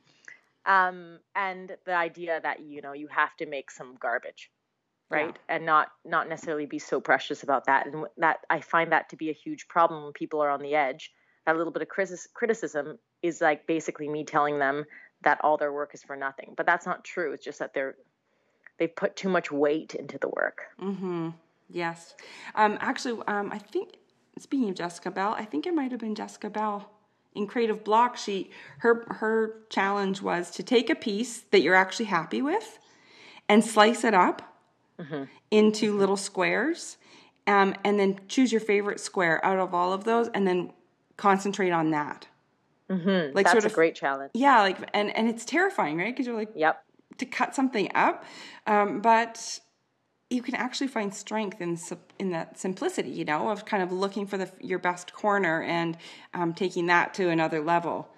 [0.66, 4.50] um, and the idea that you know you have to make some garbage
[5.10, 5.36] right?
[5.48, 5.56] Yeah.
[5.56, 7.86] and not not necessarily be so precious about that.
[7.86, 10.74] And that i find that to be a huge problem when people are on the
[10.74, 11.12] edge.
[11.46, 14.84] That little bit of criticism is like basically me telling them
[15.22, 16.54] that all their work is for nothing.
[16.56, 17.32] But that's not true.
[17.32, 17.96] It's just that they're
[18.78, 20.62] they've put too much weight into the work.
[20.80, 21.30] Mm-hmm.
[21.68, 22.14] Yes.
[22.54, 23.96] Um actually um i think
[24.38, 26.90] speaking of jessica bell i think it might have been jessica bell
[27.36, 28.16] in creative block.
[28.16, 32.78] She her her challenge was to take a piece that you're actually happy with
[33.48, 34.55] and slice it up
[35.00, 35.24] mm-hmm.
[35.50, 36.96] into little squares.
[37.48, 40.72] Um, and then choose your favorite square out of all of those and then
[41.16, 42.26] concentrate on that.
[42.90, 43.34] Mm-hmm.
[43.34, 44.30] Like That's sort of, a great challenge.
[44.34, 46.14] Yeah, like and and it's terrifying, right?
[46.14, 46.84] Because you're like, yep,
[47.18, 48.24] to cut something up,
[48.66, 49.60] um, but
[50.30, 51.78] you can actually find strength in
[52.18, 55.96] in that simplicity, you know, of kind of looking for the your best corner and
[56.34, 58.08] um, taking that to another level.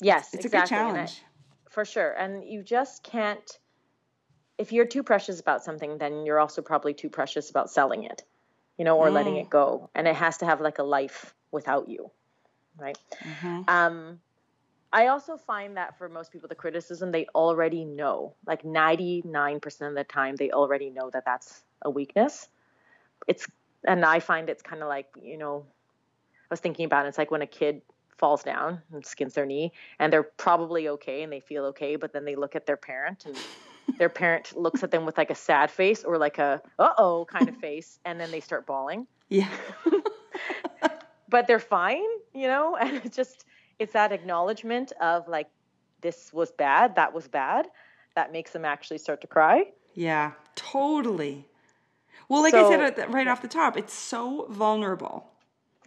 [0.00, 0.76] Yes, it's, it's exactly.
[0.76, 3.58] a good challenge I, for sure, and you just can't
[4.58, 8.24] if you're too precious about something, then you're also probably too precious about selling it,
[8.76, 9.12] you know, or mm.
[9.12, 9.88] letting it go.
[9.94, 12.10] And it has to have like a life without you,
[12.76, 12.98] right?
[13.22, 13.62] Mm-hmm.
[13.68, 14.20] Um,
[14.92, 19.94] I also find that for most people, the criticism they already know, like 99% of
[19.94, 22.48] the time, they already know that that's a weakness.
[23.26, 23.46] It's,
[23.84, 25.64] and I find it's kind of like, you know,
[26.34, 27.82] I was thinking about it, it's like when a kid
[28.16, 32.12] falls down and skins their knee and they're probably okay and they feel okay, but
[32.12, 33.36] then they look at their parent and
[33.96, 37.26] their parent looks at them with like a sad face or like a uh oh
[37.30, 39.06] kind of face, and then they start bawling.
[39.28, 39.48] Yeah.
[41.28, 42.02] but they're fine,
[42.34, 43.44] you know, and it's just
[43.78, 45.48] it's that acknowledgement of like
[46.00, 47.66] this was bad, that was bad,
[48.14, 49.64] that makes them actually start to cry.
[49.94, 51.46] Yeah, totally.
[52.28, 55.30] Well, like so, I said right off the top, it's so vulnerable.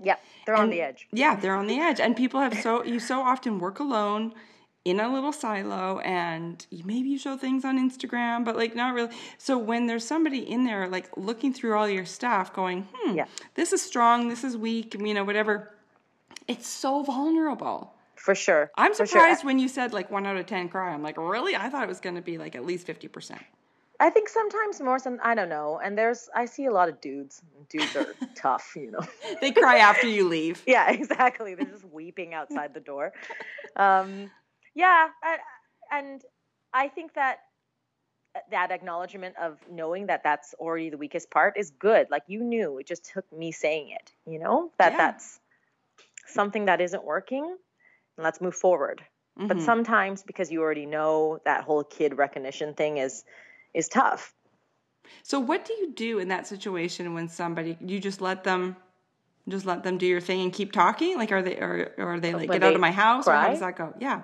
[0.04, 1.08] Yeah, they're and, on the edge.
[1.12, 4.34] Yeah, they're on the edge, and people have so you so often work alone
[4.84, 9.14] in a little silo and maybe you show things on Instagram, but like not really.
[9.38, 13.26] So when there's somebody in there like looking through all your stuff going, hmm, yeah.
[13.56, 15.72] this is strong, this is weak, you know, whatever,
[16.48, 17.94] it's so vulnerable.
[18.16, 18.72] For sure.
[18.78, 19.48] I'm surprised sure.
[19.48, 20.94] when you said like one out of 10 cry.
[20.94, 21.56] I'm like, really?
[21.56, 23.40] I thought it was going to be like at least 50%.
[24.00, 25.80] I think sometimes more some I don't know.
[25.84, 27.44] And there's I see a lot of dudes.
[27.70, 29.02] Dudes are tough, you know.
[29.42, 30.64] they cry after you leave.
[30.68, 31.54] Yeah, exactly.
[31.54, 33.14] They're just weeping outside the door.
[33.78, 34.30] Um,
[34.76, 35.10] yeah,
[35.92, 36.22] and
[36.74, 37.40] I think that
[38.50, 42.08] that acknowledgement of knowing that that's already the weakest part is good.
[42.10, 44.12] Like you knew, it just took me saying it.
[44.26, 44.98] You know that yeah.
[44.98, 45.40] that's
[46.28, 49.04] something that isn't working, and let's move forward.
[49.38, 49.48] Mm-hmm.
[49.48, 53.24] But sometimes because you already know that whole kid recognition thing is
[53.74, 54.34] is tough.
[55.24, 58.76] So what do you do in that situation when somebody you just let them
[59.50, 61.18] just let them do your thing and keep talking?
[61.18, 63.36] Like are they or, or are they like when get out of my house cry?
[63.36, 63.94] or how does that go?
[64.00, 64.22] Yeah.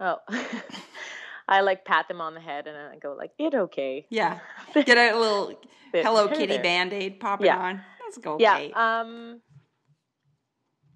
[0.00, 0.16] Oh.
[1.48, 4.40] I like pat them on the head and I go like, "It okay." Yeah.
[4.74, 5.58] Get a little
[5.92, 7.58] Hello Kitty band-aid, pop it yeah.
[7.58, 7.80] on.
[8.04, 8.34] Let's go.
[8.34, 8.70] Okay.
[8.70, 9.00] Yeah.
[9.00, 9.40] Um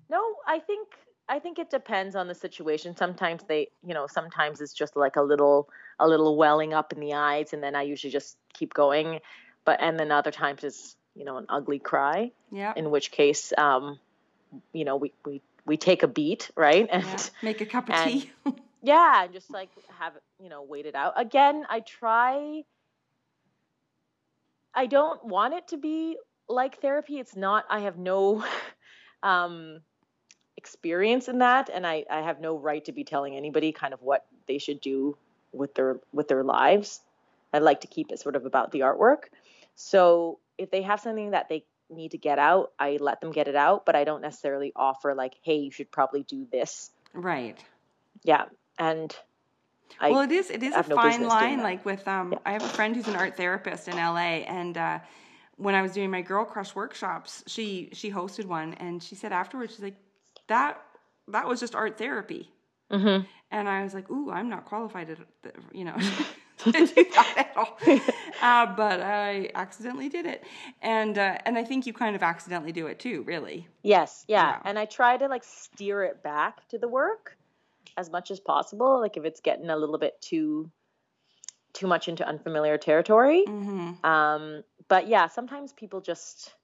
[0.09, 0.89] No, I think
[1.29, 2.97] I think it depends on the situation.
[2.97, 5.69] Sometimes they, you know, sometimes it's just like a little
[6.01, 9.21] a little welling up in the eyes and then I usually just keep going.
[9.65, 12.33] but and then other times it's you know an ugly cry.
[12.51, 12.73] Yeah.
[12.77, 14.01] In which case, um,
[14.73, 16.89] you know, we we we take a beat, right?
[16.93, 17.19] And yeah.
[17.43, 18.31] Make a cup of and- tea.
[18.83, 21.15] Yeah, and just like have you know, wait it out.
[21.17, 22.63] Again, I try.
[24.75, 26.17] I don't want it to be
[26.49, 27.19] like therapy.
[27.19, 27.65] It's not.
[27.69, 28.45] I have no
[29.23, 29.81] um,
[30.57, 34.03] experience in that, and I, I have no right to be telling anybody kind of
[34.03, 35.17] what they should do
[35.53, 37.01] with their with their lives.
[37.53, 39.25] I like to keep it sort of about the artwork.
[39.75, 43.49] So if they have something that they need to get out, I let them get
[43.49, 46.91] it out, but I don't necessarily offer like, hey, you should probably do this.
[47.13, 47.59] right.
[48.23, 48.45] Yeah,
[48.81, 49.17] and
[50.01, 50.51] I well, it is.
[50.51, 51.63] It is a no fine line.
[51.63, 52.39] Like with, um, Yeah.
[52.47, 54.99] I have a friend who's an art therapist in LA, and uh,
[55.57, 59.33] when I was doing my girl crush workshops, she she hosted one, and she said
[59.33, 59.97] afterwards, she's like,
[60.49, 60.81] that
[61.29, 62.51] that was just art therapy,
[62.91, 63.27] Mhm.
[63.51, 65.97] and I was like, ooh, I'm not qualified to, you know.
[66.59, 67.79] to do that at all.
[68.43, 70.45] Uh, but I accidentally did it,
[70.81, 73.69] and uh, and I think you kind of accidentally do it too, really.
[73.83, 74.53] Yes, yeah.
[74.53, 74.61] Yeah.
[74.65, 77.37] And I try to like steer it back to the work
[78.01, 78.99] as much as possible.
[79.01, 80.71] Like if it's getting a little bit too
[81.73, 83.45] too much into unfamiliar territory.
[83.47, 86.55] hmm Um, but yeah, sometimes people just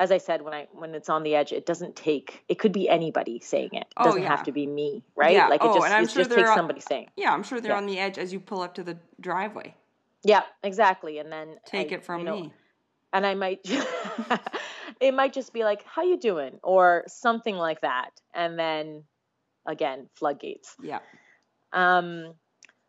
[0.00, 2.72] as I said, when I when it's on the edge, it doesn't take it could
[2.72, 3.82] be anybody saying it.
[3.82, 4.28] It Oh, doesn't yeah.
[4.28, 5.32] have to be me, right?
[5.34, 5.48] Yeah.
[5.48, 7.10] Like it Oh, just and I'm it sure just takes are- somebody saying.
[7.16, 7.76] Yeah, I'm sure they're Yeah.
[7.84, 9.74] on the edge as you pull up to the driveway.
[10.24, 11.18] Yeah, exactly.
[11.18, 12.52] And then Take I- it from you know, me.
[13.12, 13.60] and I might
[15.00, 19.04] it might just be like, "How you doing?" or something like that, and then
[19.68, 20.74] again, floodgates.
[20.82, 21.00] Yeah.
[21.72, 22.34] Um,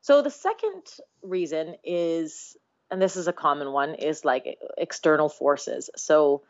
[0.01, 0.83] so the second
[1.21, 2.57] reason is,
[2.89, 5.91] and this is a common one, is like external forces.
[5.95, 6.41] So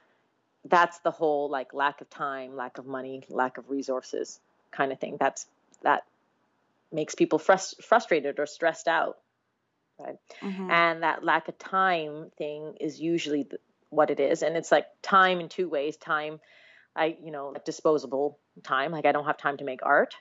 [0.65, 4.39] that's the whole like lack of time, lack of money, lack of resources
[4.71, 5.17] kind of thing.
[5.19, 5.47] That's
[5.81, 6.03] that
[6.91, 9.17] makes people frus- frustrated or stressed out,
[9.99, 10.17] right?
[10.41, 10.71] Mhm.
[10.71, 14.85] And that lack of time thing is usually the, what it is, and it's like
[15.01, 15.97] time in two ways.
[15.97, 16.39] Time,
[16.99, 18.91] I you know, like disposable time.
[18.91, 20.15] Like I don't have time to make art,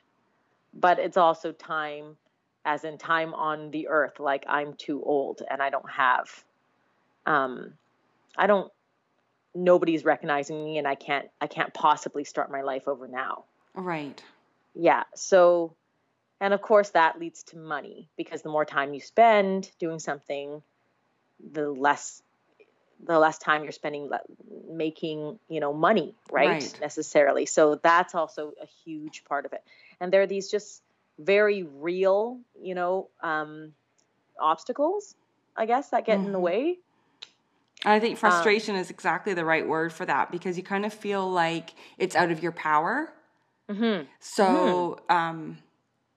[0.73, 2.17] but it's also time
[2.65, 6.43] as in time on the earth like i'm too old and i don't have
[7.25, 7.73] um
[8.37, 8.71] i don't
[9.55, 14.21] nobody's recognizing me and i can't i can't possibly start my life over now Right.
[14.75, 15.73] yeah so
[16.41, 20.61] and of course that leads to money because the more time you spend doing something
[21.53, 22.21] the less
[23.05, 24.09] the less time you're spending
[24.69, 26.79] making you know money right, Right.
[26.81, 29.63] necessarily so that's also a huge part of it
[29.99, 30.81] and there are these just
[31.17, 33.73] very real you know um
[34.39, 35.15] obstacles
[35.55, 36.41] i guess that get in the Mhm.
[36.43, 36.77] way
[37.85, 41.29] I think frustration is exactly the right word for that because you kind of feel
[41.29, 43.13] like it's out of your power.
[43.69, 44.03] mm-hmm.
[44.19, 45.59] So um,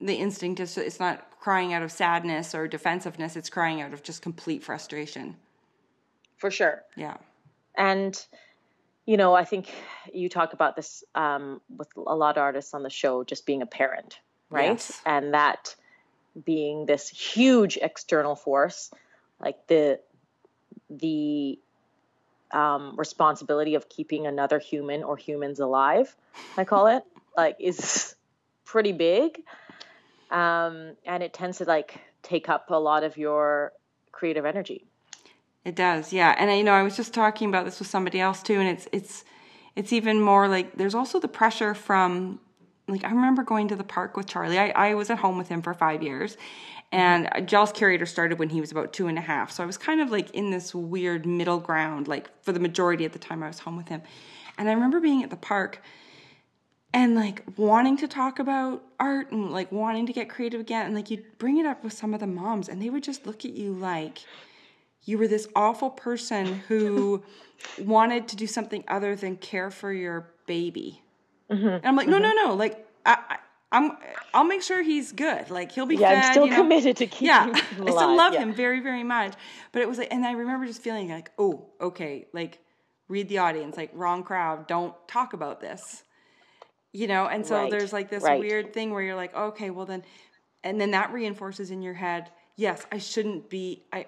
[0.01, 4.03] the instinct is it's not crying out of sadness or defensiveness; it's crying out of
[4.03, 5.37] just complete frustration.
[6.43, 7.15] For sure Yeah.
[7.77, 8.13] and
[9.05, 9.71] you know i think
[10.13, 13.61] you talk about this um, with a lot of artists on the show just being
[13.61, 15.01] a parent right Yes.
[15.05, 15.73] and that
[16.43, 18.91] being this huge external force
[19.39, 20.01] like the
[20.89, 21.59] the
[22.51, 26.13] um, responsibility of keeping another human or humans alive
[26.57, 27.03] i call it
[27.37, 28.15] like is
[28.65, 29.39] pretty big
[30.29, 33.71] um, and it tends to like take up a lot of your
[34.11, 34.87] creative energy
[35.65, 36.35] It does, yeah.
[36.37, 38.67] And I you know I was just talking about this with somebody else too, and
[38.67, 39.23] it's it's
[39.75, 42.39] it's even more like there's also the pressure from
[42.87, 44.59] like I remember going to the park with Charlie.
[44.59, 46.37] I, I was at home with him for five years,
[46.91, 49.51] and Jealous Curator started when he was about two and a half.
[49.51, 53.05] So I was kind of like in this weird middle ground, like for the majority
[53.05, 54.01] of the time I was home with him.
[54.57, 55.81] And I remember being at the park
[56.93, 60.85] and like wanting to talk about art and like wanting to get creative again.
[60.85, 63.25] And like you'd bring it up with some of the moms, and they would just
[63.25, 64.19] look at you like
[65.05, 67.23] you were this awful person who
[67.79, 71.01] wanted to do something other than care for your baby.
[71.51, 71.67] Mm-hmm.
[71.67, 72.49] And I'm like, no, no, mm-hmm.
[72.49, 72.55] no.
[72.55, 73.37] Like, I, I,
[73.71, 73.97] I'm,
[74.33, 75.49] I'll make sure he's good.
[75.49, 76.17] Like, he'll be yeah fed.
[76.17, 76.57] i'm still you know.
[76.57, 78.41] committed to keeping Yeah, I still love yeah.
[78.41, 79.33] him very, very much.
[79.71, 82.59] But it was like, and I remember just feeling like, oh, okay, like,
[83.07, 84.67] read the audience, like, wrong crowd.
[84.67, 86.03] Don't talk about this.
[86.95, 88.39] You know, and so Right, there's like this right.
[88.39, 90.03] weird thing where you're like, okay, well then,
[90.63, 93.83] and then that reinforces in your head, yes, I shouldn't be.
[93.91, 94.05] I,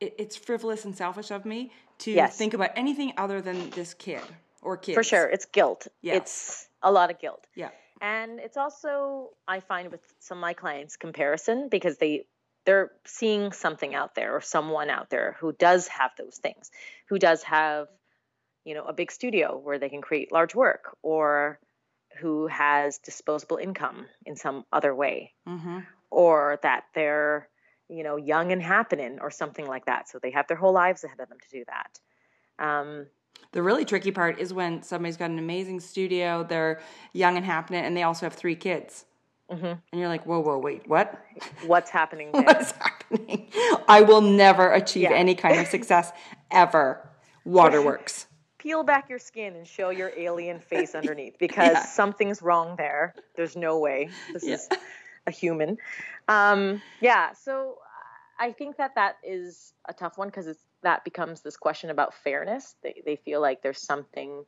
[0.00, 2.36] it, it's frivolous and selfish of me to Yes.
[2.36, 4.22] think about anything other than this kid
[4.62, 4.94] or kids.
[4.96, 5.88] For sure, it's guilt.
[6.02, 6.16] Yes.
[6.16, 7.46] It's a lot of guilt.
[7.54, 7.70] Yeah.
[8.00, 12.26] And it's also I find with some of my clients comparison because they
[12.66, 16.70] they're seeing something out there or someone out there who does have those things,
[17.08, 17.86] who does have
[18.64, 21.58] you know a big studio where they can create large work or
[22.20, 25.78] who has disposable income in some other way Mm-hmm.
[26.10, 27.48] or that they're
[27.88, 30.08] you know, young and happening or something like that.
[30.08, 32.00] So they have their whole lives ahead of them to do that.
[32.64, 33.06] Um,
[33.52, 36.80] the really tricky part is when somebody's got an amazing studio, they're
[37.12, 39.04] young and happening, and they also have three kids.
[39.50, 39.64] Mm-hmm.
[39.66, 41.24] And you're like, whoa, whoa, wait, what?
[41.66, 42.42] What's happening there?
[42.42, 43.48] What's happening?
[43.88, 45.12] I will never achieve yeah.
[45.12, 46.10] any kind of success
[46.50, 47.08] ever.
[47.44, 48.26] Waterworks.
[48.58, 51.84] Peel back your skin and show your alien face underneath because yeah.
[51.84, 53.14] something's wrong there.
[53.36, 54.08] There's no way.
[54.32, 54.54] This yeah.
[54.54, 54.68] is
[55.26, 55.78] a human.
[56.28, 57.78] Um, yeah, so
[58.38, 62.14] I think that that is a tough one because it's that becomes this question about
[62.14, 62.76] fairness.
[62.82, 64.44] They, they feel like there's something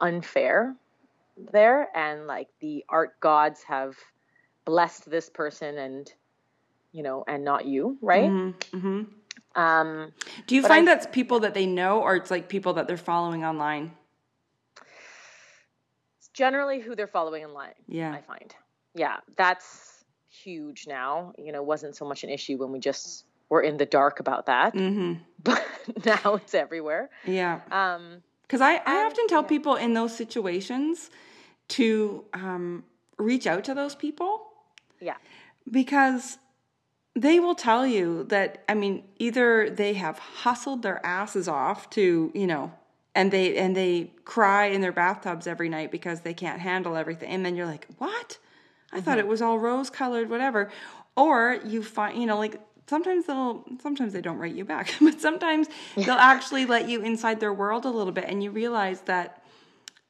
[0.00, 0.74] unfair
[1.52, 3.96] there and like the art gods have
[4.64, 6.12] blessed this person and
[6.92, 8.76] you know and not you right mm-hmm.
[8.76, 9.60] Mm-hmm.
[9.60, 10.12] Um,
[10.46, 12.96] do you find I, that's people that they know or it's like people that they're
[12.96, 13.92] following online
[16.18, 18.54] it's generally who they're following online yeah i find
[18.94, 23.60] yeah that's huge now you know wasn't so much an issue when we just were
[23.60, 25.14] in the dark about that mm-hmm.
[25.44, 25.64] but
[26.04, 29.48] now it's everywhere yeah um because I, I often tell yeah.
[29.48, 31.08] people in those situations
[31.68, 32.84] to um,
[33.16, 34.42] reach out to those people.
[35.00, 35.16] Yeah.
[35.70, 36.36] Because
[37.14, 42.30] they will tell you that, I mean, either they have hustled their asses off to,
[42.34, 42.74] you know,
[43.14, 47.30] and they and they cry in their bathtubs every night because they can't handle everything
[47.30, 48.38] and then you're like what
[48.92, 49.04] i mm-hmm.
[49.04, 50.70] thought it was all rose colored whatever
[51.16, 55.20] or you find you know like sometimes they'll sometimes they don't write you back but
[55.20, 59.42] sometimes they'll actually let you inside their world a little bit and you realize that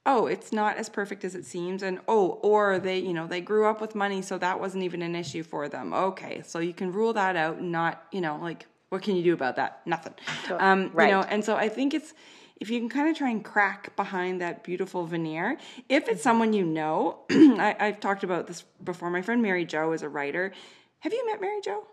[0.04, 3.40] oh it's not as perfect as it seems and oh or they you know they
[3.40, 6.72] grew up with money so that wasn't even an issue for them okay so you
[6.72, 9.80] can rule that out and not you know like what can you do about that
[9.86, 10.14] nothing
[10.58, 11.06] um right.
[11.06, 12.14] you know and so i think it's
[12.62, 16.52] if you can kind of try and crack behind that beautiful veneer if it's someone
[16.52, 20.52] you know I, i've talked about this before my friend mary jo is a writer
[21.00, 21.86] have you met mary jo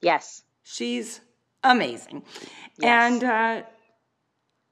[0.00, 0.42] Yes.
[0.62, 1.20] She's
[1.64, 2.22] amazing.
[2.78, 3.12] Yes.
[3.12, 3.62] And uh,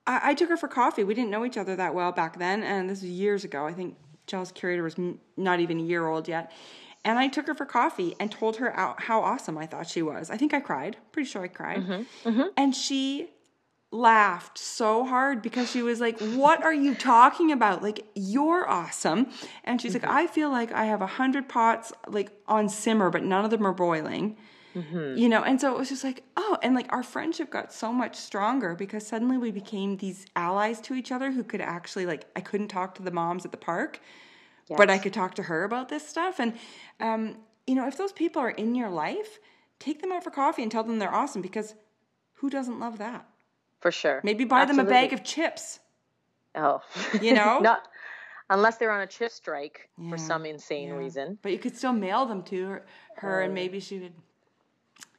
[0.06, 1.04] I, I, took her for coffee.
[1.04, 2.62] We didn't know each other that well back then.
[2.62, 3.66] And this was years ago.
[3.66, 4.96] I think Jealous Curator was
[5.36, 6.52] not even a year old yet.
[7.04, 10.02] And I took her for coffee and told her how, how awesome I thought she
[10.02, 10.28] was.
[10.28, 10.96] I think I cried.
[11.12, 11.84] Pretty sure I cried.
[11.84, 12.28] Mm-hmm.
[12.28, 12.48] Mm-hmm.
[12.56, 13.30] And she
[13.92, 17.82] laughed so hard because she was like, What are you talking about?
[17.82, 19.28] Like, you're awesome.
[19.64, 20.06] And she's mm-hmm.
[20.06, 23.50] like, I feel like I have a hundred pots like on simmer, but none of
[23.50, 24.36] them are boiling.
[24.74, 25.16] Mm-hmm.
[25.16, 27.92] You know, and so it was just like, oh, and like our friendship got so
[27.92, 32.26] much stronger because suddenly we became these allies to each other who could actually like
[32.36, 34.00] I couldn't talk to the moms at the park,
[34.68, 34.76] yes.
[34.76, 36.38] but I could talk to her about this stuff.
[36.38, 36.52] And
[37.00, 39.38] um, you know, if those people are in your life,
[39.78, 41.74] take them out for coffee and tell them they're awesome because
[42.34, 43.26] who doesn't love that?
[43.80, 44.20] For sure.
[44.24, 44.92] Maybe buy Absolutely.
[44.92, 45.80] them a bag of chips.
[46.54, 46.80] Oh,
[47.20, 47.88] you know, not
[48.50, 50.10] unless they're on a chip strike yeah.
[50.10, 50.94] for some insane yeah.
[50.94, 51.38] reason.
[51.42, 52.86] But you could still mail them to her,
[53.16, 53.54] her and oh.
[53.54, 54.14] maybe she would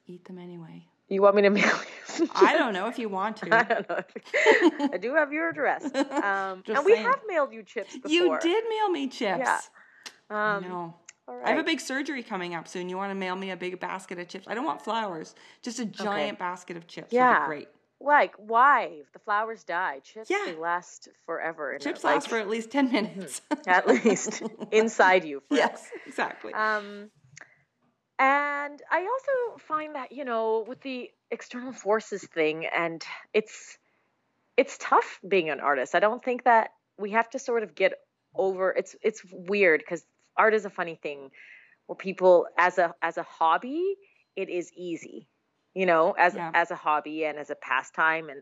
[0.07, 0.85] eat them anyway.
[1.09, 1.79] You want me to mail
[2.19, 2.29] you?
[2.35, 3.47] I don't know if you want to.
[3.55, 4.89] I don't know.
[4.93, 5.85] I do have your address.
[5.85, 6.85] Um, and saying.
[6.85, 8.11] we have mailed you chips before.
[8.11, 9.39] You did mail me chips.
[9.39, 9.59] Yeah.
[10.29, 10.95] Um, no.
[11.27, 11.45] Right.
[11.45, 12.87] I have a big surgery coming up soon.
[12.87, 14.47] You want to mail me a big basket of chips?
[14.47, 15.35] I don't want flowers.
[15.61, 16.37] Just a giant okay.
[16.37, 17.11] basket of chips.
[17.11, 17.45] Yeah.
[17.45, 17.67] great.
[17.99, 19.01] Like why?
[19.13, 20.01] The flowers die.
[20.03, 20.43] Chips yeah.
[20.45, 21.77] they last forever.
[21.79, 23.41] Chips last for at least ten minutes.
[23.67, 25.41] at least inside you.
[25.49, 26.53] Yes, exactly.
[26.53, 27.09] Um,
[28.19, 33.77] and I also find that, you know, with the external forces thing and it's
[34.55, 35.93] it's tough being an artist.
[35.93, 37.93] I don't think that we have to sort of get
[38.35, 40.05] over it's it's weird cuz
[40.35, 41.31] art is a funny thing
[41.87, 43.97] where people as a as a hobby,
[44.35, 45.27] it is easy.
[45.77, 46.49] You know, as yeah.
[46.55, 48.41] as a hobby and as a pastime and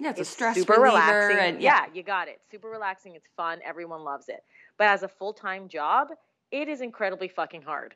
[0.00, 1.38] yeah, it's, it's a stress super relaxing.
[1.38, 1.84] And, yeah.
[1.84, 2.40] yeah, you got it.
[2.50, 3.14] Super relaxing.
[3.14, 3.60] It's fun.
[3.64, 4.42] Everyone loves it.
[4.76, 6.08] But as a full time job,
[6.50, 7.94] it is incredibly fucking hard.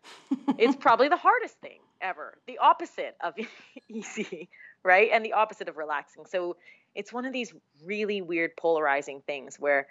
[0.58, 2.38] it's probably the hardest thing ever.
[2.46, 3.34] The opposite of
[3.88, 4.48] easy,
[4.84, 5.10] right?
[5.12, 6.24] And the opposite of relaxing.
[6.26, 6.56] So
[6.94, 7.52] it's one of these
[7.84, 9.88] really weird polarizing things where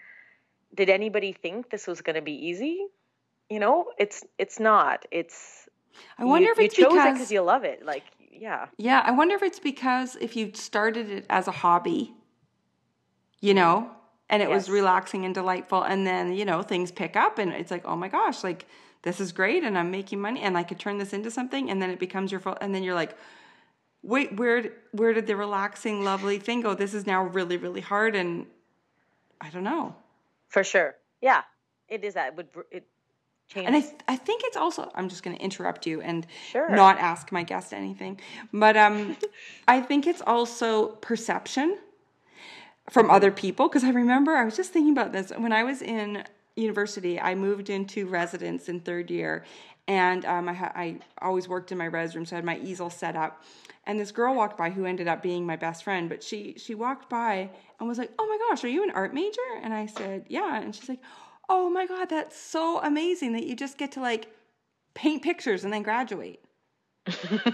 [0.73, 2.85] did anybody think this was going to be easy?
[3.49, 5.05] You know, it's it's not.
[5.11, 5.67] It's
[6.17, 7.85] I wonder you, if it's you chose because, it because you love it.
[7.85, 8.03] Like,
[8.39, 8.67] yeah.
[8.77, 12.13] Yeah, I wonder if it's because if you started it as a hobby,
[13.41, 13.91] you know,
[14.29, 14.55] and it yes.
[14.55, 17.95] was relaxing and delightful and then you know things pick up and it's like oh
[17.95, 18.65] my gosh like
[19.03, 21.81] this is great and i'm making money and i could turn this into something and
[21.81, 23.15] then it becomes your full and then you're like
[24.01, 28.15] wait where where did the relaxing lovely thing go this is now really really hard
[28.15, 28.45] and
[29.41, 29.95] i don't know
[30.47, 31.41] for sure yeah
[31.87, 32.87] it is that it would it
[33.47, 33.67] changes.
[33.67, 36.69] and I, th- I think it's also i'm just going to interrupt you and sure.
[36.69, 38.19] not ask my guest anything
[38.51, 39.17] but um
[39.67, 41.77] i think it's also perception
[42.89, 45.81] from other people because I remember I was just thinking about this when I was
[45.81, 46.23] in
[46.55, 49.43] university I moved into residence in third year
[49.87, 52.57] and um, I, ha- I always worked in my res room, so I had my
[52.57, 53.43] easel set up.
[53.85, 56.73] And this girl walked by who ended up being my best friend, but she she
[56.73, 59.85] walked by and was like, "Oh my gosh, are you an art major?" And I
[59.85, 61.01] said, "Yeah." And she's like,
[61.49, 64.27] "Oh my god, that's so amazing that you just get to like
[64.93, 66.41] paint pictures and then graduate."
[67.31, 67.49] yeah.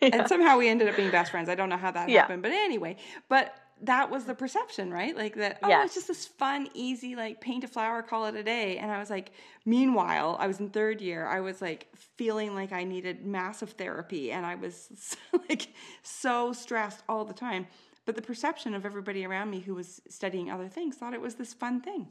[0.00, 1.48] And somehow we ended up being best friends.
[1.48, 2.22] I don't know how that yeah.
[2.22, 2.96] happened, but anyway,
[3.28, 5.14] but that was the perception, right?
[5.16, 5.86] Like that, oh, yes.
[5.86, 8.78] it's just this fun, easy, like paint a flower, call it a day.
[8.78, 9.32] And I was like,
[9.66, 11.26] meanwhile, I was in third year.
[11.26, 15.16] I was like feeling like I needed massive therapy and I was
[15.48, 15.68] like
[16.02, 17.66] so stressed all the time.
[18.06, 21.34] But the perception of everybody around me who was studying other things thought it was
[21.34, 22.08] this fun thing.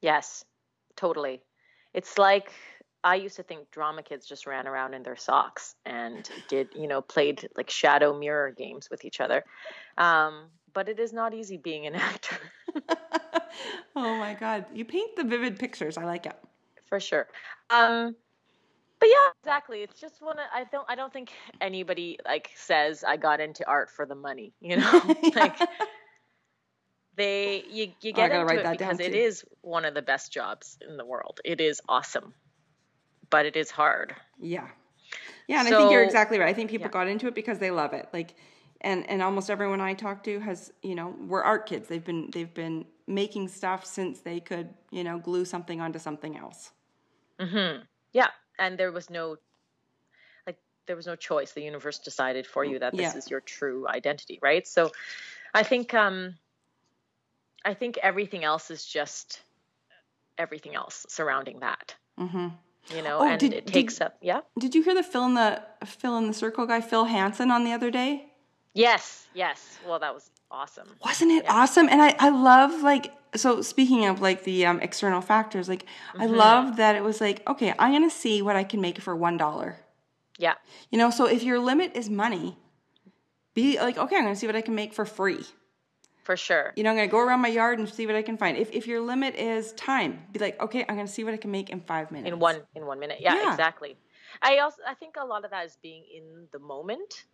[0.00, 0.44] Yes,
[0.96, 1.42] totally.
[1.94, 2.52] It's like
[3.02, 6.86] I used to think drama kids just ran around in their socks and did, you
[6.86, 9.44] know, played like shadow mirror games with each other.
[9.96, 12.36] Um, but it is not easy being an actor.
[13.96, 15.96] oh my god, you paint the vivid pictures.
[15.96, 16.36] I like it.
[16.86, 17.28] For sure.
[17.70, 18.16] Um,
[18.98, 19.78] but yeah, exactly.
[19.78, 20.38] It's just one.
[20.38, 20.84] Of, I don't.
[20.88, 24.52] I don't think anybody like says I got into art for the money.
[24.60, 25.56] You know, like
[27.20, 30.32] they you you oh, get oh, into it because it is one of the best
[30.32, 31.40] jobs in the world.
[31.44, 32.32] It is awesome,
[33.28, 34.14] but it is hard.
[34.40, 34.68] Yeah.
[35.46, 36.48] Yeah, and so, I think you're exactly right.
[36.48, 36.92] I think people yeah.
[36.92, 38.08] got into it because they love it.
[38.12, 38.36] Like
[38.80, 41.88] and and almost everyone I talk to has you know we're art kids.
[41.88, 46.38] They've been they've been making stuff since they could you know glue something onto something
[46.38, 46.70] else.
[47.38, 47.82] Mm-hmm.
[48.12, 49.36] Yeah, and there was no
[50.46, 50.56] like
[50.86, 51.52] there was no choice.
[51.52, 53.18] The universe decided for you that this yeah.
[53.18, 54.66] is your true identity, right?
[54.66, 54.92] So,
[55.52, 56.36] I think um,
[57.64, 59.40] I think everything else is just
[60.38, 61.94] everything else surrounding that.
[62.18, 62.48] Mm-hmm.
[62.96, 64.16] You know, oh, and did, it takes did, up.
[64.20, 64.40] Yeah.
[64.58, 67.64] Did you hear the fill in the fill in the circle guy Phil Hansen on
[67.64, 68.26] the other day?
[68.72, 69.78] Yes, yes.
[69.86, 70.88] Well, that was awesome.
[71.04, 71.54] Wasn't it yeah.
[71.54, 71.88] awesome?
[71.88, 76.22] And I, I love like so speaking of like the um, external factors, like mm-hmm.
[76.22, 79.14] I love that it was like, okay, I'm gonna see what I can make for
[79.14, 79.76] one dollar.
[80.38, 80.54] Yeah.
[80.90, 82.56] You know, so if your limit is money,
[83.54, 85.44] be like, okay, I'm gonna see what I can make for free.
[86.30, 86.72] For sure.
[86.76, 88.56] You know, I'm gonna go around my yard and see what I can find.
[88.56, 91.50] If if your limit is time, be like, okay, I'm gonna see what I can
[91.50, 92.32] make in five minutes.
[92.32, 93.18] In one in one minute.
[93.20, 93.50] Yeah, yeah.
[93.50, 93.96] exactly.
[94.40, 97.24] I also I think a lot of that is being in the moment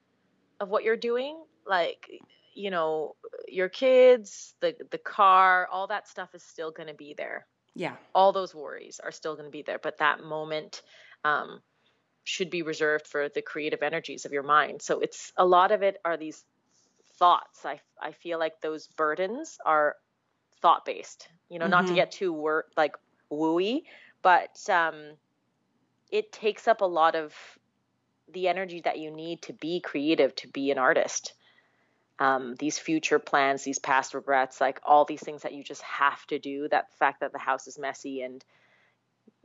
[0.60, 1.36] of what you're doing
[1.66, 2.08] like
[2.54, 3.16] you know
[3.46, 7.96] your kids the the car all that stuff is still going to be there yeah
[8.14, 10.80] all those worries are still going to be there but that moment
[11.22, 11.60] um,
[12.24, 15.82] should be reserved for the creative energies of your mind so it's a lot of
[15.82, 16.46] it are these
[17.18, 19.96] thoughts i i feel like those burdens are
[20.60, 21.70] thought based you know mm-hmm.
[21.70, 21.96] not to mm-hmm.
[21.96, 22.94] get too wor- like
[23.30, 23.82] wooey
[24.22, 24.94] but um
[26.10, 27.34] it takes up a lot of
[28.32, 31.34] the energy that you need to be creative, to be an artist.
[32.18, 36.26] Um, these future plans, these past regrets, like all these things that you just have
[36.28, 36.68] to do.
[36.68, 38.44] That fact that the house is messy and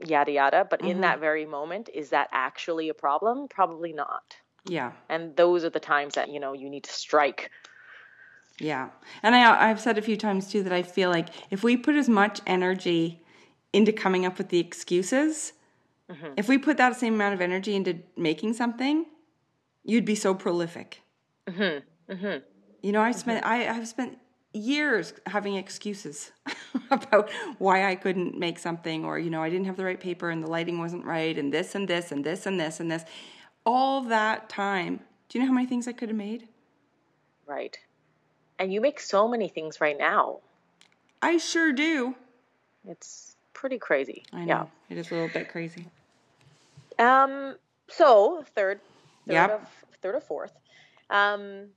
[0.05, 0.65] yada yada.
[0.69, 0.91] But mm-hmm.
[0.91, 3.47] in that very moment, is that actually a problem?
[3.49, 4.35] Probably not.
[4.65, 4.91] Yeah.
[5.09, 7.51] And those are the times that you know you need to strike.
[8.63, 8.89] Yeah,
[9.23, 11.95] and I I've said a few times too that I feel like if we put
[11.95, 13.21] as much energy
[13.73, 15.53] into coming up with the excuses
[16.11, 16.33] Mm-hmm.
[16.37, 19.05] If we put that same amount of energy into making something,
[19.83, 21.01] you'd be so prolific.
[21.47, 22.13] Mm-hmm.
[22.13, 22.37] Mm-hmm.
[22.81, 24.17] You know, I spent I, I've spent
[24.53, 26.31] years having excuses
[26.91, 30.29] about why I couldn't make something, or you know, I didn't have the right paper
[30.29, 33.05] and the lighting wasn't right, and this and this and this and this and this.
[33.65, 34.99] All that time.
[35.29, 36.49] Do you know how many things I could have made?
[37.45, 37.77] Right.
[38.61, 40.37] And you make so many things right now.
[41.19, 42.13] I sure do.
[42.87, 44.23] It's pretty crazy.
[44.31, 44.45] I know.
[44.45, 44.65] Yeah.
[44.87, 45.87] It is a little bit crazy.
[46.99, 47.55] Um,
[47.87, 48.79] so third,
[49.25, 49.49] third yep.
[49.49, 50.53] of third or fourth.
[51.09, 51.69] Um,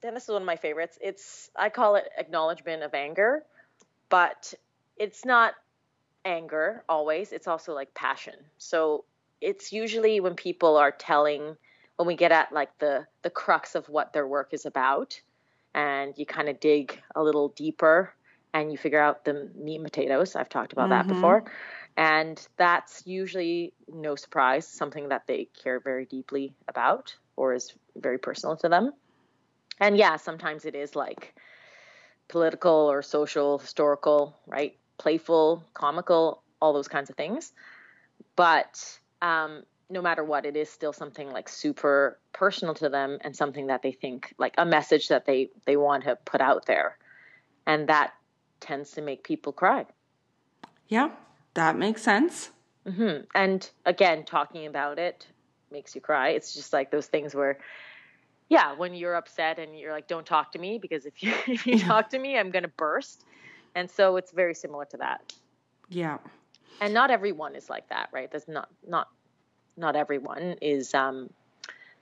[0.00, 0.96] then this is one of my favorites.
[1.02, 3.42] It's I call it acknowledgement of anger,
[4.10, 4.54] but
[4.96, 5.54] it's not
[6.24, 7.32] anger always.
[7.32, 8.36] It's also like passion.
[8.58, 9.06] So
[9.40, 11.56] it's usually when people are telling
[11.96, 15.20] when we get at like the the crux of what their work is about
[15.74, 18.12] and you kind of dig a little deeper
[18.52, 20.34] and you figure out the meat and potatoes.
[20.34, 21.08] I've talked about mm-hmm.
[21.08, 21.44] that before.
[21.96, 28.18] And that's usually no surprise, something that they care very deeply about or is very
[28.18, 28.92] personal to them.
[29.78, 31.34] And yeah, sometimes it is like
[32.28, 34.76] political or social, historical, right?
[34.98, 37.52] Playful, comical, all those kinds of things.
[38.36, 43.34] But um, no matter what, it is still something like super personal to them and
[43.34, 46.96] something that they think like a message that they they want to put out there,
[47.66, 48.12] and that
[48.60, 49.86] tends to make people cry.
[50.88, 51.10] Yeah,
[51.54, 52.50] that makes sense.
[52.86, 53.24] Mm-hmm.
[53.34, 55.26] And again, talking about it
[55.70, 56.30] makes you cry.
[56.30, 57.58] It's just like those things where,
[58.48, 61.66] yeah, when you're upset and you're like, "Don't talk to me," because if you if
[61.66, 63.24] you talk to me, I'm gonna burst.
[63.74, 65.32] And so it's very similar to that.
[65.88, 66.18] Yeah.
[66.80, 68.30] and not everyone is like that, right?
[68.30, 69.08] There's not not
[69.80, 71.30] not everyone is um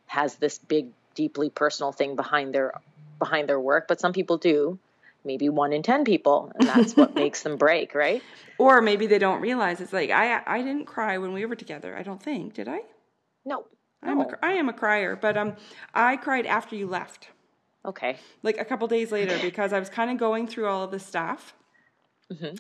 [0.06, 2.74] has this big deeply personal thing behind their
[3.18, 4.78] behind their work, but some people do.
[5.24, 8.22] Maybe one in ten people, and that's what makes them break, right?
[8.56, 11.96] Or maybe they don't realize it's like I I didn't cry when we were together.
[11.96, 12.80] I don't think did I?
[13.44, 13.64] No,
[14.02, 15.56] I'm a, I am a crier, but um,
[15.94, 17.28] I cried after you left.
[17.84, 18.18] Okay.
[18.42, 21.00] Like a couple days later, because I was kind of going through all of the
[21.00, 21.54] stuff,
[22.32, 22.54] mm-hmm.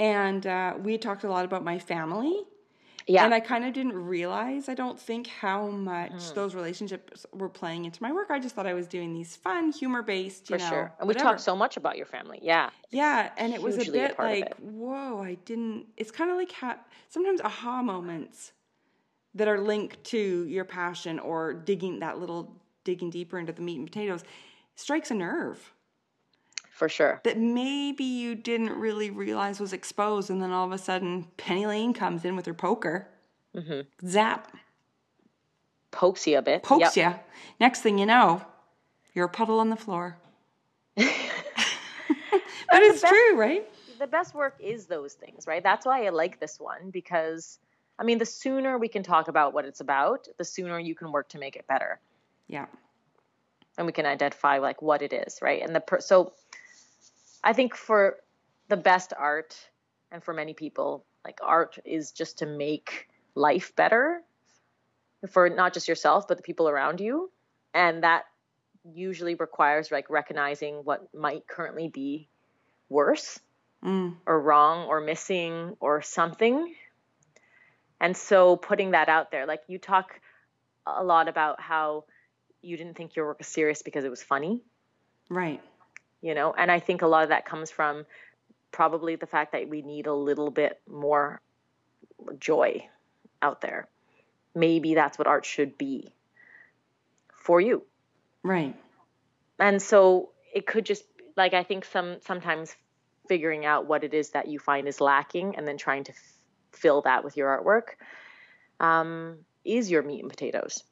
[0.00, 2.42] and uh, we talked a lot about my family.
[3.08, 3.24] Yeah.
[3.24, 6.34] And I kind of didn't realize, I don't think, how much mm.
[6.34, 8.30] those relationships were playing into my work.
[8.30, 10.68] I just thought I was doing these fun, humor based, you For know.
[10.68, 10.92] sure.
[11.00, 12.38] And we talked so much about your family.
[12.42, 12.68] Yeah.
[12.90, 13.30] Yeah.
[13.38, 15.86] And it was a bit a like, whoa, I didn't.
[15.96, 18.52] It's kind of like ha- sometimes aha moments
[19.34, 23.78] that are linked to your passion or digging that little digging deeper into the meat
[23.78, 24.22] and potatoes
[24.74, 25.72] strikes a nerve
[26.78, 30.78] for sure that maybe you didn't really realize was exposed and then all of a
[30.78, 33.08] sudden Pennylane comes in with her poker
[33.54, 33.80] mm-hmm.
[34.08, 34.56] zap
[35.90, 37.14] pokes you a bit pokes yep.
[37.14, 38.40] you next thing you know
[39.12, 40.16] you're a puddle on the floor
[40.96, 41.06] but
[42.70, 43.68] it's best, true right
[43.98, 47.58] the best work is those things right that's why i like this one because
[47.98, 51.10] I mean, the sooner we can talk about what it's about, the sooner you can
[51.10, 51.98] work to make it better.
[52.46, 52.66] Yeah.
[53.76, 55.62] And we can identify like what it is, right?
[55.62, 56.32] And the per- so
[57.42, 58.16] I think for
[58.68, 59.56] the best art
[60.10, 64.22] and for many people, like art is just to make life better
[65.30, 67.30] for not just yourself but the people around you,
[67.74, 68.24] and that
[68.94, 72.28] usually requires like recognizing what might currently be
[72.88, 73.38] worse
[73.84, 74.14] mm.
[74.26, 76.74] or wrong or missing or something
[78.00, 80.20] and so putting that out there, like you talk
[80.86, 82.04] a lot about how
[82.62, 84.62] you didn't think your work was serious because it was funny.
[85.28, 85.60] Right.
[86.20, 88.04] You know, and I think a lot of that comes from
[88.72, 91.40] probably the fact that we need a little bit more
[92.38, 92.86] joy
[93.40, 93.88] out there.
[94.54, 96.12] Maybe that's what art should be
[97.32, 97.82] for you.
[98.42, 98.74] Right.
[99.58, 101.04] And so it could just
[101.36, 102.74] like I think some sometimes
[103.28, 106.12] figuring out what it is that you find is lacking and then trying to
[106.72, 110.82] fill that with your artwork um, is your meat and potatoes.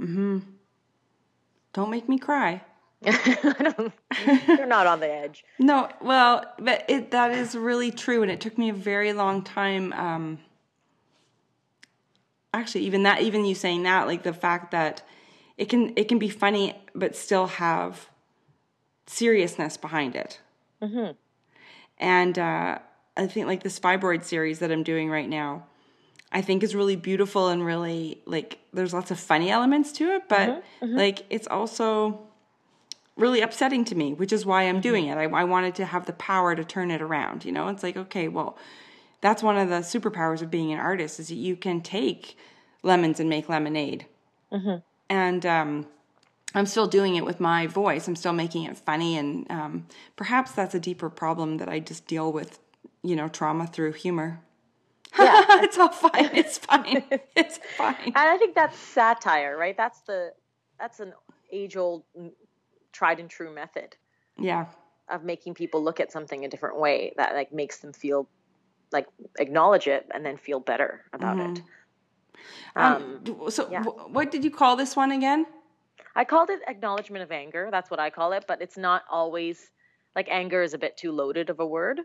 [0.00, 0.38] Mm-hmm.
[1.72, 2.62] Don't make me cry.
[4.48, 5.44] you're not on the edge.
[5.58, 9.42] No, well, but it, that is really true, and it took me a very long
[9.42, 9.92] time.
[9.92, 10.38] Um,
[12.52, 15.02] actually, even that, even you saying that, like the fact that
[15.56, 18.08] it can it can be funny, but still have
[19.06, 20.40] seriousness behind it.
[20.82, 21.12] Mm-hmm.
[21.98, 22.78] And uh,
[23.16, 25.66] I think like this fibroid series that I'm doing right now,
[26.32, 30.28] I think is really beautiful and really like there's lots of funny elements to it,
[30.28, 30.96] but mm-hmm, mm-hmm.
[30.96, 32.25] like it's also
[33.16, 35.18] really upsetting to me, which is why I'm doing mm-hmm.
[35.18, 35.32] it.
[35.32, 37.44] I, I wanted to have the power to turn it around.
[37.44, 38.56] You know, it's like okay, well,
[39.20, 42.36] that's one of the superpowers of being an artist is that you can take
[42.82, 44.06] lemons and make lemonade.
[44.52, 44.76] Mm-hmm.
[45.08, 45.86] And um,
[46.54, 48.08] I'm still doing it with my voice.
[48.08, 49.86] I'm still making it funny, and um,
[50.16, 52.58] perhaps that's a deeper problem that I just deal with
[53.06, 54.40] you know, trauma through humor.
[55.18, 56.30] Yeah, it's all fine.
[56.34, 57.04] It's fine.
[57.36, 57.94] It's fine.
[58.04, 59.76] And I think that's satire, right?
[59.76, 60.32] That's the
[60.78, 61.14] that's an
[61.50, 62.02] age old
[62.96, 63.96] tried and true method.
[64.38, 64.66] Yeah.
[65.08, 68.28] Of making people look at something a different way that like makes them feel
[68.92, 69.06] like
[69.38, 71.52] acknowledge it and then feel better about mm-hmm.
[71.52, 71.62] it.
[72.74, 73.82] Um, um, so yeah.
[73.82, 75.46] w- what did you call this one again?
[76.14, 77.68] I called it acknowledgement of anger.
[77.70, 79.70] That's what I call it, but it's not always
[80.14, 82.00] like anger is a bit too loaded of a word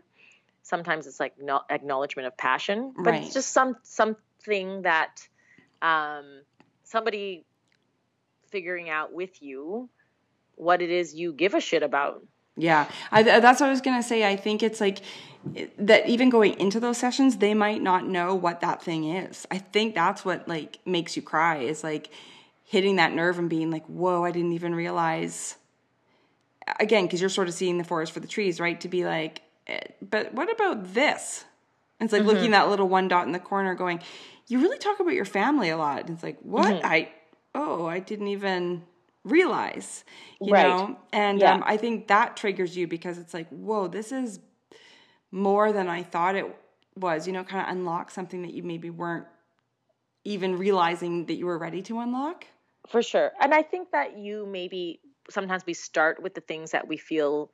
[0.62, 3.22] sometimes it's like no acknowledgement of passion but right.
[3.22, 5.26] it's just some something that
[5.82, 6.42] um,
[6.84, 7.44] somebody
[8.50, 9.88] figuring out with you
[10.62, 12.22] what it is you give a shit about
[12.56, 14.98] yeah I, that's what i was gonna say i think it's like
[15.78, 19.58] that even going into those sessions they might not know what that thing is i
[19.58, 22.10] think that's what like makes you cry is like
[22.64, 25.56] hitting that nerve and being like whoa i didn't even realize
[26.78, 29.42] again because you're sort of seeing the forest for the trees right to be like
[30.00, 31.44] but what about this?
[32.00, 32.30] it's like mm-hmm.
[32.30, 34.00] looking that little one dot in the corner going,
[34.48, 36.00] you really talk about your family a lot.
[36.00, 36.66] And it's like, what?
[36.66, 36.86] Mm-hmm.
[36.86, 37.08] I,
[37.54, 38.82] oh, I didn't even
[39.24, 40.04] realize,
[40.40, 40.66] you right.
[40.66, 40.98] know?
[41.12, 41.54] And yeah.
[41.54, 44.40] um, I think that triggers you because it's like, whoa, this is
[45.30, 46.46] more than I thought it
[46.96, 49.26] was, you know, kind of unlock something that you maybe weren't
[50.24, 52.46] even realizing that you were ready to unlock.
[52.88, 53.32] For sure.
[53.40, 55.00] And I think that you maybe
[55.30, 57.50] sometimes we start with the things that we feel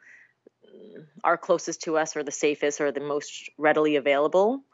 [1.24, 4.64] are closest to us or the safest or the most readily available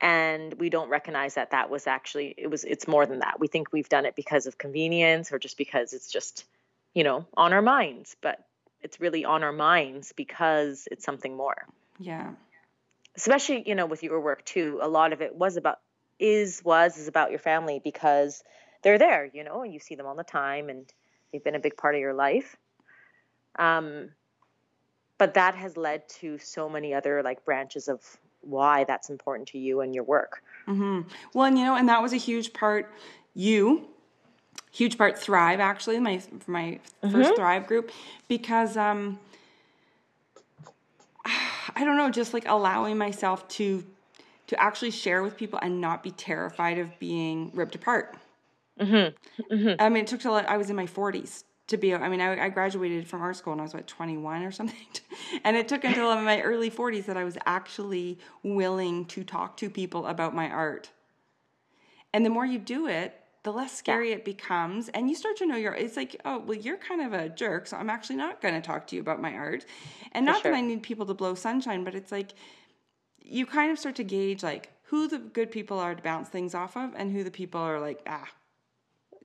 [0.00, 3.40] and we don't recognize that that was actually it was it's more than that.
[3.40, 6.44] We think we've done it because of convenience or just because it's just
[6.94, 8.44] you know on our minds but
[8.82, 11.66] it's really on our minds because it's something more.
[11.98, 12.32] Yeah.
[13.16, 15.80] Especially you know with your work too a lot of it was about
[16.18, 18.42] is was is about your family because
[18.82, 20.92] they're there you know and you see them all the time and
[21.32, 22.56] they've been a big part of your life.
[23.58, 24.10] Um
[25.18, 28.02] but that has led to so many other like branches of
[28.46, 31.02] why that's important to you and your work mm-hmm.
[31.34, 32.92] well and you know and that was a huge part
[33.34, 33.86] you
[34.70, 37.10] huge part thrive actually my my mm-hmm.
[37.10, 37.90] first thrive group
[38.28, 39.18] because um
[41.76, 43.84] I don't know, just like allowing myself to
[44.48, 48.16] to actually share with people and not be terrified of being ripped apart.
[48.80, 49.52] Mm-hmm.
[49.52, 49.80] Mm-hmm.
[49.80, 51.94] I mean, it took till I was in my 40s to be.
[51.94, 54.76] I mean, I, I graduated from art school and I was what 21 or something,
[55.44, 59.56] and it took until in my early 40s that I was actually willing to talk
[59.58, 60.90] to people about my art.
[62.12, 64.16] And the more you do it, the less scary yeah.
[64.16, 67.12] it becomes and you start to know your it's like oh well you're kind of
[67.12, 69.64] a jerk so i'm actually not going to talk to you about my art
[70.10, 70.50] and not sure.
[70.50, 72.34] that i need people to blow sunshine but it's like
[73.20, 76.56] you kind of start to gauge like who the good people are to bounce things
[76.56, 78.28] off of and who the people are like ah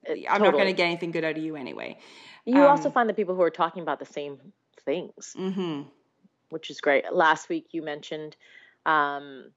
[0.07, 0.39] i'm totally.
[0.39, 1.97] not going to get anything good out of you anyway
[2.45, 4.39] you um, also find the people who are talking about the same
[4.85, 5.81] things mm-hmm.
[6.49, 8.35] which is great last week you mentioned
[8.85, 9.51] um,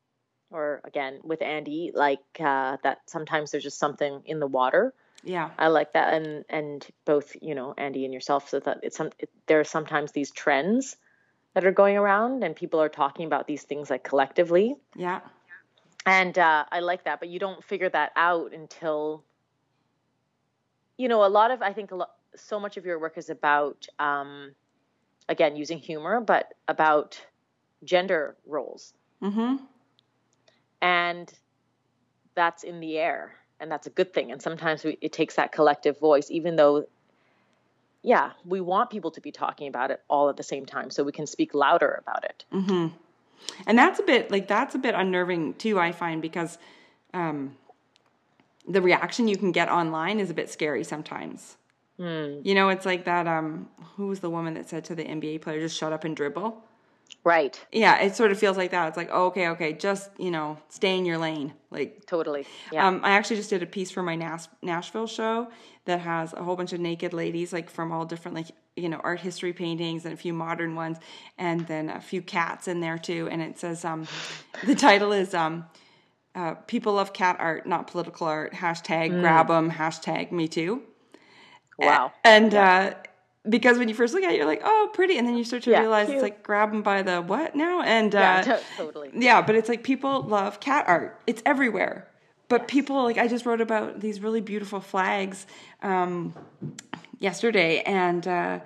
[0.54, 4.94] or again with Andy, like uh, that sometimes there's just something in the water.
[5.22, 8.96] Yeah, I like that, and and both you know Andy and yourself so that it's
[8.96, 10.96] some it, there are sometimes these trends
[11.54, 14.76] that are going around, and people are talking about these things like collectively.
[14.94, 15.20] Yeah,
[16.06, 19.24] and uh, I like that, but you don't figure that out until
[20.96, 23.30] you know a lot of I think a lot so much of your work is
[23.30, 24.52] about um,
[25.28, 27.20] again using humor, but about
[27.84, 28.94] gender roles.
[29.22, 29.56] Mm-hmm
[30.84, 31.32] and
[32.34, 35.50] that's in the air and that's a good thing and sometimes we, it takes that
[35.50, 36.86] collective voice even though
[38.02, 41.02] yeah we want people to be talking about it all at the same time so
[41.02, 42.88] we can speak louder about it mm-hmm.
[43.66, 46.58] and that's a bit like that's a bit unnerving too i find because
[47.14, 47.56] um,
[48.68, 51.56] the reaction you can get online is a bit scary sometimes
[51.98, 52.44] mm.
[52.44, 55.40] you know it's like that um, who was the woman that said to the nba
[55.40, 56.62] player just shut up and dribble
[57.22, 57.58] Right.
[57.72, 58.88] Yeah, it sort of feels like that.
[58.88, 61.54] It's like, oh, okay, okay, just you know, stay in your lane.
[61.70, 62.46] Like totally.
[62.70, 62.86] Yeah.
[62.86, 65.48] Um, I actually just did a piece for my Nas- Nashville show
[65.86, 69.00] that has a whole bunch of naked ladies, like from all different, like you know,
[69.02, 70.98] art history paintings and a few modern ones,
[71.38, 73.28] and then a few cats in there too.
[73.30, 74.06] And it says, um,
[74.64, 75.64] the title is um,
[76.34, 79.20] uh, "People Love Cat Art, Not Political Art." Hashtag mm.
[79.20, 79.70] grab them.
[79.70, 80.82] Hashtag Me Too.
[81.78, 82.12] Wow.
[82.24, 82.92] And yeah.
[82.94, 83.08] uh,
[83.48, 85.62] because when you first look at it, you're like, oh, pretty, and then you start
[85.64, 86.16] to yeah, realize cute.
[86.16, 89.42] it's like grab them by the what now, and yeah, uh, totally, yeah.
[89.42, 92.08] But it's like people love cat art; it's everywhere.
[92.48, 92.70] But yes.
[92.70, 95.46] people like I just wrote about these really beautiful flags
[95.82, 96.32] um,
[97.18, 98.60] yesterday, and uh,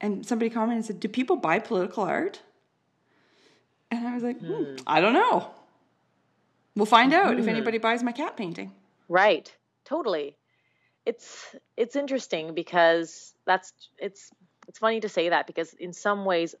[0.00, 2.40] and somebody commented and said, "Do people buy political art?"
[3.90, 4.76] And I was like, hmm, hmm.
[4.86, 5.50] I don't know.
[6.76, 7.50] We'll find out if hmm.
[7.50, 8.72] anybody buys my cat painting.
[9.08, 9.54] Right.
[9.84, 10.36] Totally.
[11.06, 14.30] It's it's interesting because that's it's
[14.68, 16.54] it's funny to say that because in some ways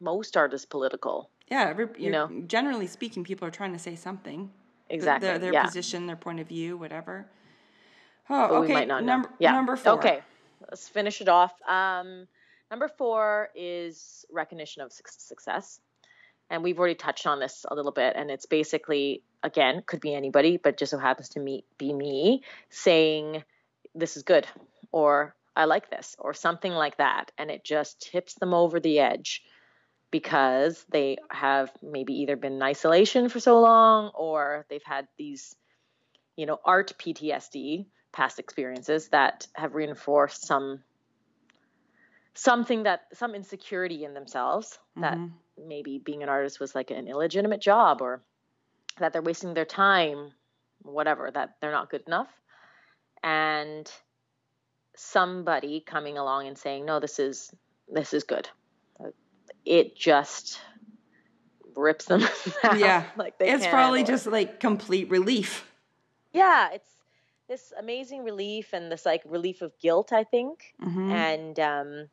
[0.00, 1.30] most art is political.
[1.48, 4.50] Yeah, every, you know, generally speaking, people are trying to say something.
[4.90, 5.28] Exactly.
[5.28, 5.64] Their, their yeah.
[5.64, 7.26] position, their point of view, whatever.
[8.28, 8.84] Oh, but okay.
[8.86, 9.52] number yeah.
[9.52, 9.92] number four.
[9.94, 10.20] Okay,
[10.68, 11.52] let's finish it off.
[11.68, 12.26] Um,
[12.70, 15.80] number four is recognition of success,
[16.50, 18.14] and we've already touched on this a little bit.
[18.16, 22.42] And it's basically, again, could be anybody, but just so happens to me be me
[22.68, 23.44] saying,
[23.94, 24.46] "This is good,"
[24.92, 27.30] or I like this, or something like that.
[27.38, 29.42] And it just tips them over the edge
[30.10, 35.56] because they have maybe either been in isolation for so long or they've had these,
[36.36, 40.82] you know, art PTSD, past experiences that have reinforced some
[42.34, 45.02] something that some insecurity in themselves mm-hmm.
[45.02, 45.18] that
[45.66, 48.22] maybe being an artist was like an illegitimate job or
[48.98, 50.32] that they're wasting their time
[50.82, 52.28] whatever that they're not good enough
[53.22, 53.90] and
[54.96, 57.52] somebody coming along and saying, "No, this is
[57.88, 58.48] this is good."
[59.64, 60.60] It just
[61.76, 62.22] rips them
[62.64, 62.78] out.
[62.78, 65.70] Yeah, like it's probably just like complete relief.
[66.32, 66.90] Yeah, it's
[67.48, 71.10] this amazing relief and this like relief of guilt, I think, mm-hmm.
[71.10, 72.08] and um,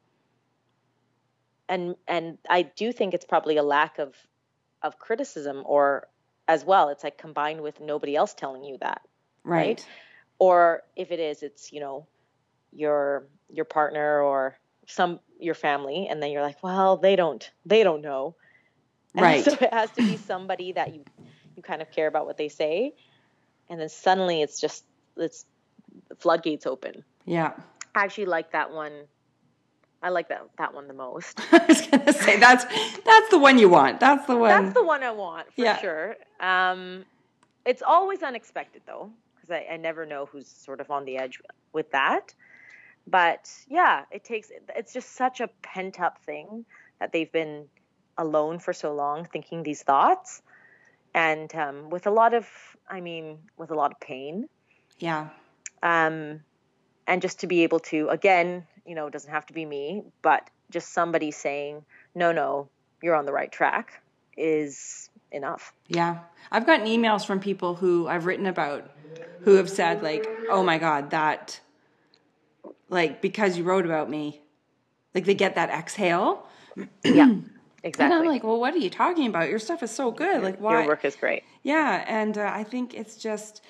[1.69, 4.15] and and I do think it's probably a lack of
[4.81, 6.07] of criticism or
[6.47, 6.89] as well.
[6.89, 9.01] It's like combined with nobody else telling you that,
[9.43, 9.57] right?
[9.57, 9.87] right?
[10.39, 12.07] Or if it is, it's you know
[12.75, 17.83] your your partner or some your family and then you're like well they don't they
[17.83, 18.35] don't know
[19.15, 21.03] and right so it has to be somebody that you
[21.55, 22.93] you kind of care about what they say
[23.69, 24.83] and then suddenly it's just
[25.17, 25.45] it's
[26.09, 27.53] the floodgates open yeah
[27.95, 28.91] i actually like that one
[30.03, 31.39] I like that that one the most.
[31.51, 32.65] I was gonna say that's
[33.05, 33.99] that's the one you want.
[33.99, 34.49] That's the one.
[34.49, 35.77] That's the one I want for Yeah.
[35.79, 36.15] sure.
[36.39, 37.05] Um,
[37.65, 41.39] it's always unexpected though, because I, I never know who's sort of on the edge
[41.71, 42.33] with that.
[43.07, 44.51] But yeah, it takes.
[44.75, 46.65] It's just such a pent up thing
[46.99, 47.65] that they've been
[48.17, 50.41] alone for so long, thinking these thoughts,
[51.13, 52.47] and um, with a lot of,
[52.87, 54.47] I mean, with a lot of pain.
[54.99, 55.29] yeah.
[55.81, 56.41] um,
[57.07, 60.03] and just to be able to again you know it doesn't have to be me
[60.21, 61.83] but just somebody saying
[62.15, 62.67] no no
[63.01, 64.01] you're on the right track
[64.37, 66.19] is enough Yeah.
[66.51, 68.89] I've gotten emails from people who I've written about
[69.41, 71.59] who have said like, "Oh my god, that
[72.89, 74.41] like because you wrote about me."
[75.13, 76.47] Like they get that exhale.
[77.03, 77.29] yeah
[77.83, 77.83] Exactly.
[78.05, 79.49] And I'm like, "Well, what are you talking about?
[79.49, 80.41] Your stuff is so good.
[80.41, 83.61] Like why?" your work is great Yeah, and uh, I think it's just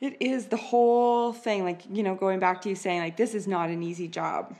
[0.00, 3.34] it is the whole thing like, you know, going back to you saying like this
[3.34, 4.54] is not an easy job.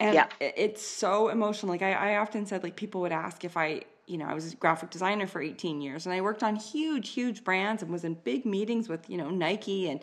[0.00, 0.26] And Yeah.
[0.40, 1.70] it's so emotional.
[1.70, 4.52] Like I, I often said like people would ask if I, you know, I was
[4.52, 8.04] a graphic designer for 18 years and I worked on huge huge brands and was
[8.04, 10.00] in big meetings with, you know, Nike and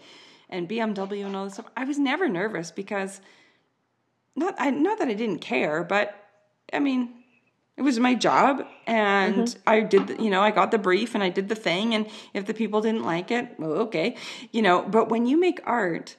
[0.50, 1.68] and BMW and all this stuff.
[1.78, 3.22] I was never nervous because
[4.36, 6.16] not I not that I didn't care, but
[6.74, 7.25] I mean,
[7.78, 9.60] it was my job and mm-hmm.
[9.68, 11.94] I did, the, you know, I got the brief and I did the thing.
[11.94, 14.16] And if the people didn't like it, well, okay,
[14.52, 16.16] you know, but when you make art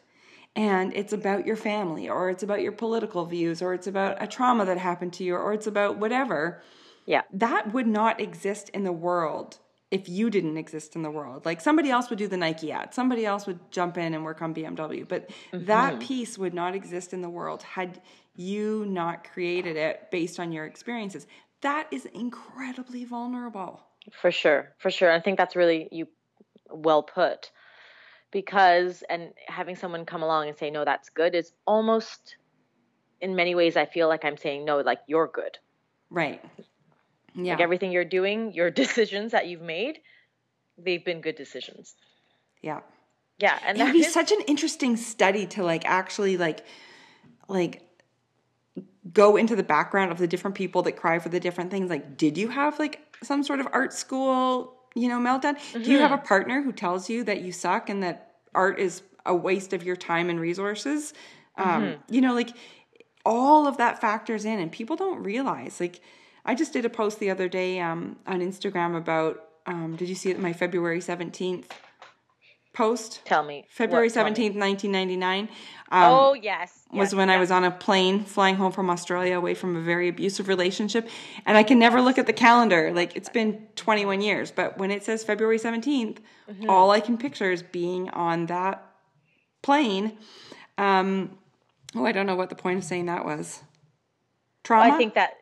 [0.55, 4.27] and it's about your family or it's about your political views or it's about a
[4.27, 6.63] trauma that happened to you or it's about whatever,
[7.07, 9.59] yeah that would not exist in the world
[9.91, 11.47] if you didn't exist in the world.
[11.47, 14.43] Like somebody else would do the Nike ad, somebody else would jump in and work
[14.43, 16.03] on BMW, but that mm-hmm.
[16.03, 18.01] piece would not exist in the world had
[18.35, 21.27] you not created it based on your experiences.
[21.67, 23.81] That is incredibly vulnerable.
[24.23, 26.07] for sure for sure i think that's really you
[26.71, 27.51] well put
[28.31, 32.37] because and having someone come along and say no that's good is almost
[33.21, 35.59] in many ways i feel like i'm saying no like you're good
[36.09, 36.41] Right.
[37.35, 37.55] Yeah.
[37.55, 39.99] like everything you're doing your decisions that you've made
[40.85, 41.95] they've been good decisions
[42.63, 42.81] yeah.
[43.39, 46.61] yeah and It would be is- such an interesting study to like actually like
[47.49, 47.83] like
[49.13, 51.91] go into the background of the different people that cry for the different things.
[51.91, 55.57] Like, did you have like some sort of art school, you know, meltdown?
[55.73, 59.03] Do you have a partner who tells you that you suck and that art is
[59.25, 61.15] a waste of your time and resources?
[61.57, 62.51] Um, you know, like
[63.25, 65.81] all of that factors in and people don't realize.
[65.81, 66.01] Like
[66.45, 70.15] I just did a post the other day um, on Instagram about um, did you
[70.15, 71.65] see it my February 17th
[72.77, 73.23] post?
[73.25, 74.31] tell me February tell me.
[74.31, 75.49] 17th, 1999.
[75.91, 79.37] Um, oh yes, was yes, when I was on a plane flying home from Australia
[79.37, 81.09] away from a very abusive relationship.
[81.47, 82.93] And I can never look at the calendar.
[82.93, 84.51] Like it's been 21 years.
[84.51, 86.19] But when it says February 17th,
[86.49, 86.71] Mm-hmm.
[86.71, 88.89] all I can picture is being on that
[89.63, 90.17] plane.
[90.79, 91.39] Um,
[91.97, 93.65] oh, I don't know what the point of saying that was.
[94.63, 94.95] Trauma?
[94.95, 95.33] I think that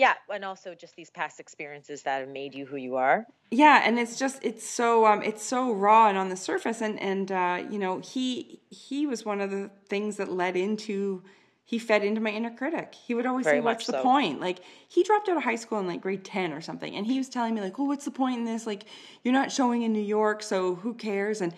[0.00, 3.18] yeah, and also just these past experiences that have made you who you are.
[3.50, 6.96] yeah and it's just it's so um it's so raw and on the surface and
[7.10, 11.22] and uh you know he he was one of the things that led into
[11.64, 14.02] he fed into my inner critic he would always Very say what's the so.
[14.02, 17.06] point like he dropped out of high school in like grade 10 or something and
[17.06, 18.84] he was telling me like oh what's the point in this like
[19.24, 21.52] you're not showing in new york so who cares and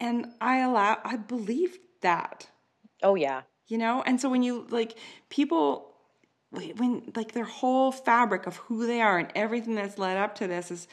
[0.00, 2.48] and i allow i believed that
[3.02, 3.42] Oh yeah.
[3.68, 4.96] you know and so when you like
[5.28, 5.92] people
[6.76, 10.46] when like their whole fabric of who they are and everything that's led up to
[10.46, 10.88] this is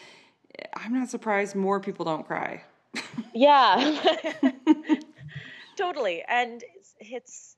[0.76, 2.64] i'm not surprised more people don't cry
[3.34, 3.99] Yeah.
[5.76, 6.24] totally.
[6.28, 7.55] And it's, it's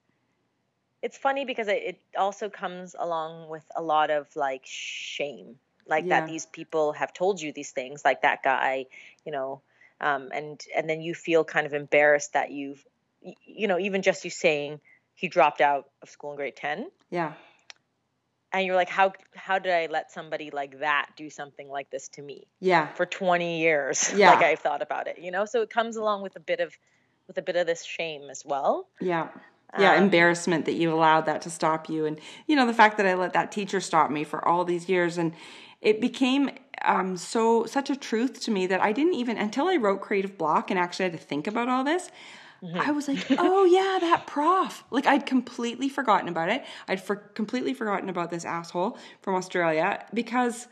[1.01, 5.56] it's funny because it, it also comes along with a lot of like shame.
[5.88, 6.22] Like Yeah.
[6.22, 8.86] that these people have told you these things, like that guy,
[9.24, 9.62] you know,
[10.01, 12.84] um, and and then you feel kind of embarrassed that you've
[13.45, 14.80] you know, even just you saying
[15.14, 17.34] he dropped out of school in grade 10 yeah
[18.60, 22.08] and you're like how how did I let somebody like that do something like this
[22.10, 22.47] to me?
[22.60, 24.32] yeah for 20 years Yeah.
[24.32, 26.78] like i've thought about it you know so it comes along with a bit of
[27.28, 29.28] with a bit of this shame as well yeah
[29.78, 32.97] yeah Um, embarrassment that you allowed that to stop you and you know the fact
[32.97, 35.34] that i let that teacher stop me for all these years and
[35.82, 36.49] it became
[36.84, 40.38] um, so such a truth to me that i didn't even until i wrote creative
[40.38, 42.10] block and actually had to think about all this
[42.66, 42.80] Mm-hmm.
[42.82, 44.84] I was like, oh yeah, that prof.
[44.91, 46.63] Like I'd completely forgotten about it.
[46.88, 50.68] I'd for- completely forgotten about this asshole from Australia because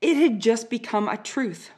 [0.00, 1.70] it had just become a truth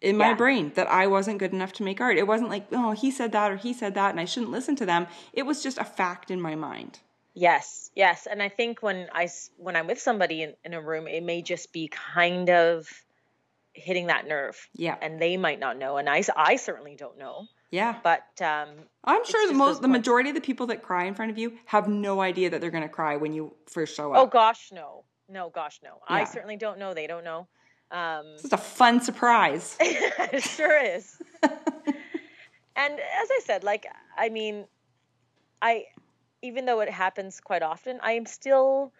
[0.00, 0.34] in my Yeah.
[0.34, 2.16] brain that I wasn't good enough to make art.
[2.18, 4.76] It wasn't like, oh, he said that or he said that and I shouldn't listen
[4.76, 5.06] to them.
[5.32, 7.00] It was just a fact in my mind.
[7.38, 9.28] yes yes and i think when I
[9.58, 12.88] when i'm with somebody in, in a room it may just be kind of
[13.74, 14.96] hitting that nerve Yeah.
[15.02, 17.96] and they might not know and I I certainly don't know Yeah.
[18.02, 18.68] But um,
[19.04, 21.58] I'm sure the most the majority of the people that cry in front of you
[21.66, 24.18] have no idea that they're going to cry when you first show up.
[24.18, 25.98] oh gosh, no, no, gosh, no.
[26.08, 26.94] I certainly don't know.
[26.94, 27.48] They don't know.
[27.90, 29.76] Um, It's just a fun surprise.
[29.80, 31.16] it sure is.
[31.42, 31.52] and
[32.94, 33.86] as I said, like
[34.16, 34.66] I mean,
[35.60, 35.84] I
[36.42, 38.92] even though it happens quite often, I am still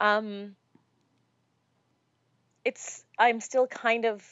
[0.00, 0.56] um
[2.64, 4.24] it's I'm still kind of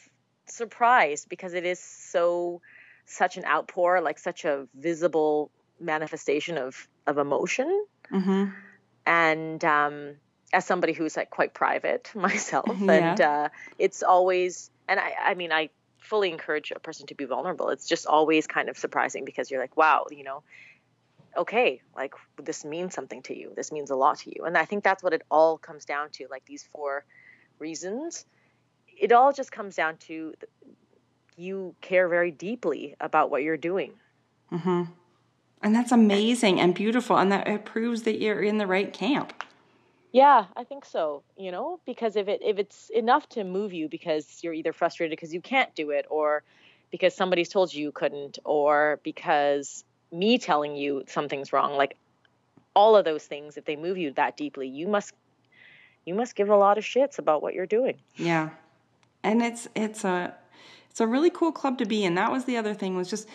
[0.47, 2.61] surprised because it is so
[3.05, 7.85] such an outpour, like such a visible manifestation of of emotion.
[8.09, 8.45] Hmm
[9.05, 10.15] and um,
[10.51, 13.11] as somebody who's like quite private myself Yeah.
[13.11, 17.23] and uh, it's always and I, I mean i fully encourage a person to be
[17.23, 17.69] vulnerable.
[17.69, 20.43] It's just always kind of surprising because you're like wow you know
[21.37, 23.53] okay like this means something to you.
[23.55, 24.43] This means a lot to you.
[24.45, 27.05] And i think that's what it all comes down to like these four
[27.57, 28.25] reasons.
[28.87, 30.33] It all just comes down to
[31.37, 33.93] you care very deeply about what you're doing
[34.49, 34.83] hmm
[35.61, 39.33] And that's amazing and beautiful, and that it proves that you're in the right camp.
[40.11, 41.23] Yeah, I think so.
[41.37, 45.17] You know, because if it if it's enough to move you because you're either frustrated
[45.17, 46.43] because you can't do it, or
[46.91, 51.95] because somebody's told you you couldn't, or because me telling you something's wrong, like
[52.75, 55.13] all of those things, if they move you that deeply, you must
[56.05, 57.97] you must give a lot of shits about what you're doing.
[58.17, 58.49] Yeah,
[59.23, 60.35] and it's it's a
[60.93, 62.13] it's a really cool club to be in.
[62.13, 63.27] That was the other thing was just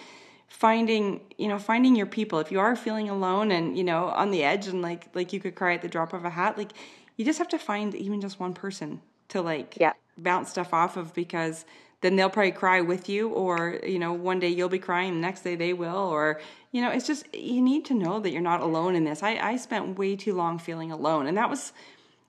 [0.46, 2.38] finding you know finding your people.
[2.38, 5.40] If you are feeling alone and you know on the edge and like like you
[5.40, 6.70] could cry at the drop of a hat, like
[7.16, 9.00] you just have to find even just one person
[9.30, 9.94] to like Yeah.
[10.16, 11.64] bounce stuff off of because
[12.00, 15.20] then they'll probably cry with you or you know one day you'll be crying the
[15.20, 16.40] next day they will or
[16.70, 19.36] you know it's just you need to know that you're not alone in this i,
[19.36, 21.72] I spent way too long feeling alone and that was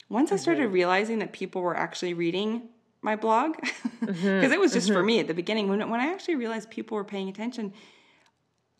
[0.09, 0.73] once i started mm-hmm.
[0.73, 2.63] realizing that people were actually reading
[3.01, 5.05] my blog mm-hmm, because it was just for mm-hmm.
[5.05, 7.73] me at the beginning when, when i actually realized people were paying attention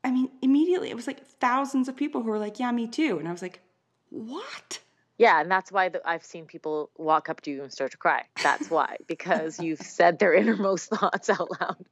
[0.03, 3.17] i mean immediately it was like thousands of people who were like yeah me too
[3.19, 3.61] and i was like
[4.09, 4.79] what
[5.17, 7.97] Yeah, and that's why the, I've seen people walk up to you and start to
[7.97, 8.23] cry.
[8.41, 11.85] That's why because you've said their innermost thoughts out loud,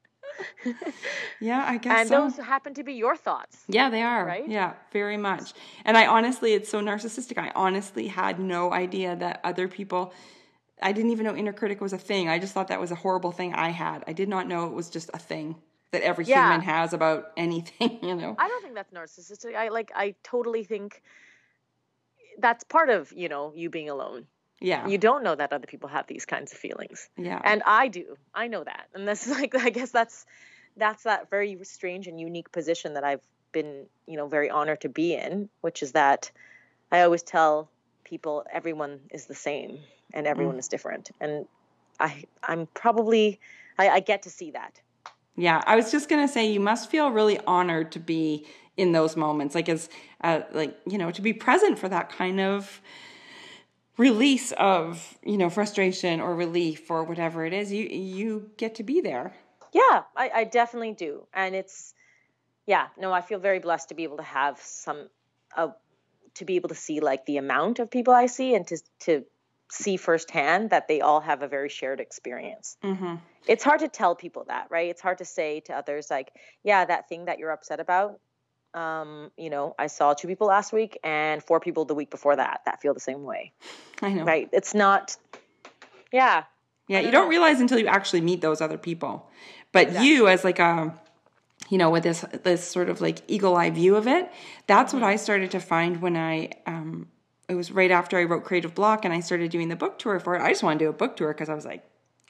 [1.42, 2.22] yeah i guess and so.
[2.22, 3.64] those happen to be your thoughts.
[3.68, 4.26] Yeah, they are.
[4.26, 4.48] Right?
[4.48, 5.54] Yeah, very much.
[5.86, 7.38] And I honestly, it's so narcissistic.
[7.38, 10.14] I honestly had no idea that other people,
[10.82, 12.30] I didn't even know inner critic was a thing.
[12.30, 14.04] I just thought that was a horrible thing I had.
[14.08, 15.56] I did not know it was just a thing
[15.92, 16.44] that every Yeah.
[16.50, 18.36] human has about anything, you know?
[18.38, 19.56] I don't think that's narcissistic.
[19.56, 21.02] I like I totally think
[22.40, 24.28] that's part of, you know, you being alone.
[24.60, 24.88] Yeah.
[24.88, 27.10] You don't know that other people have these kinds of feelings.
[27.18, 27.40] yeah.
[27.44, 28.18] And I do.
[28.34, 28.88] I know that.
[28.94, 30.26] And this is like I guess that's
[30.76, 33.22] that's that very strange and unique position that I've
[33.52, 36.30] been, you know, very honored to be in, which is that
[36.92, 37.70] I always tell
[38.04, 39.80] people everyone is the same
[40.14, 41.12] and everyone is different.
[41.20, 41.45] And
[41.99, 43.39] I I'm probably
[43.78, 44.80] I, I get to see that.
[45.36, 48.45] Yeah, I was just gonna say you must feel really honored to be
[48.76, 49.89] in those moments, like as
[50.22, 52.82] uh, like you know to be present for that kind of
[53.97, 57.72] release of you know frustration or relief or whatever it is.
[57.72, 59.34] You you get to be there.
[59.74, 61.28] Yeah, I, I definitely do.
[61.34, 61.93] And it's,
[62.66, 65.10] yeah, no, I feel very blessed to be able to have some,
[65.55, 65.70] uh,
[66.36, 69.26] to be able to see like the amount of people I see and to, to
[69.70, 72.78] see firsthand that they all have a very shared experience.
[72.84, 73.15] Mm-hmm.
[73.47, 74.89] It's hard to tell people that, right?
[74.89, 76.32] It's hard to say to others, like,
[76.63, 78.20] yeah, that thing that you're upset about.
[78.74, 82.36] Um, you know, I saw two people last week and four people the week before
[82.36, 83.53] that that feel the same way,
[84.01, 84.24] I know.
[84.24, 84.49] right?
[84.53, 85.18] It's not,
[86.11, 86.43] yeah,
[86.88, 89.30] Yeah, you don't don't realize until you actually meet those other people.
[89.72, 90.07] But Exactly.
[90.09, 90.93] you, as like a,
[91.70, 94.32] you know, with this this sort of like eagle eye view of it,
[94.68, 96.51] that's what I started to find when I.
[96.65, 97.07] Um,
[97.50, 100.20] it was right after I wrote Creative Block and I started doing the book tour
[100.20, 100.41] for it.
[100.41, 101.84] I just wanted to do a book tour because I was like,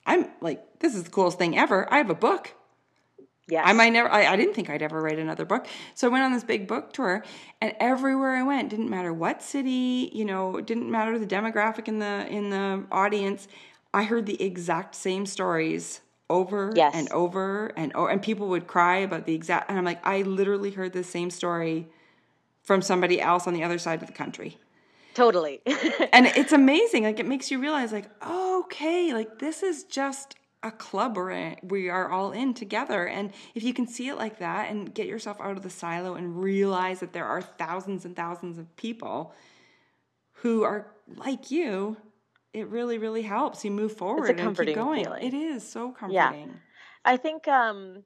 [0.05, 1.91] I'm like, this is the coolest thing ever.
[1.91, 2.53] I have a book.
[3.49, 3.63] Yeah.
[3.63, 4.11] I might never.
[4.11, 6.67] I, I didn't think I'd ever write another book, so I went on this big
[6.67, 7.23] book tour,
[7.61, 11.99] and everywhere I went, didn't matter what city, you know, didn't matter the demographic in
[11.99, 13.47] the in the audience.
[13.93, 16.93] I heard the exact same stories over Yes.
[16.93, 19.69] and over and over, and people would cry about the exact.
[19.69, 21.87] And I'm like, I literally heard the same story
[22.63, 24.57] from somebody else on the other side of the country
[25.17, 25.61] totally.
[26.13, 30.71] and it's amazing like it makes you realize like okay like this is just a
[30.71, 34.39] club we're in, we are all in together and if you can see it like
[34.39, 38.15] that and get yourself out of the silo and realize that there are thousands and
[38.15, 39.33] thousands of people
[40.41, 40.81] who are
[41.15, 41.97] like you
[42.53, 45.23] it really really helps you move forward and keep going feeling.
[45.23, 46.29] it is so comforting Yeah.
[46.29, 46.59] comforting
[47.05, 48.03] I think um,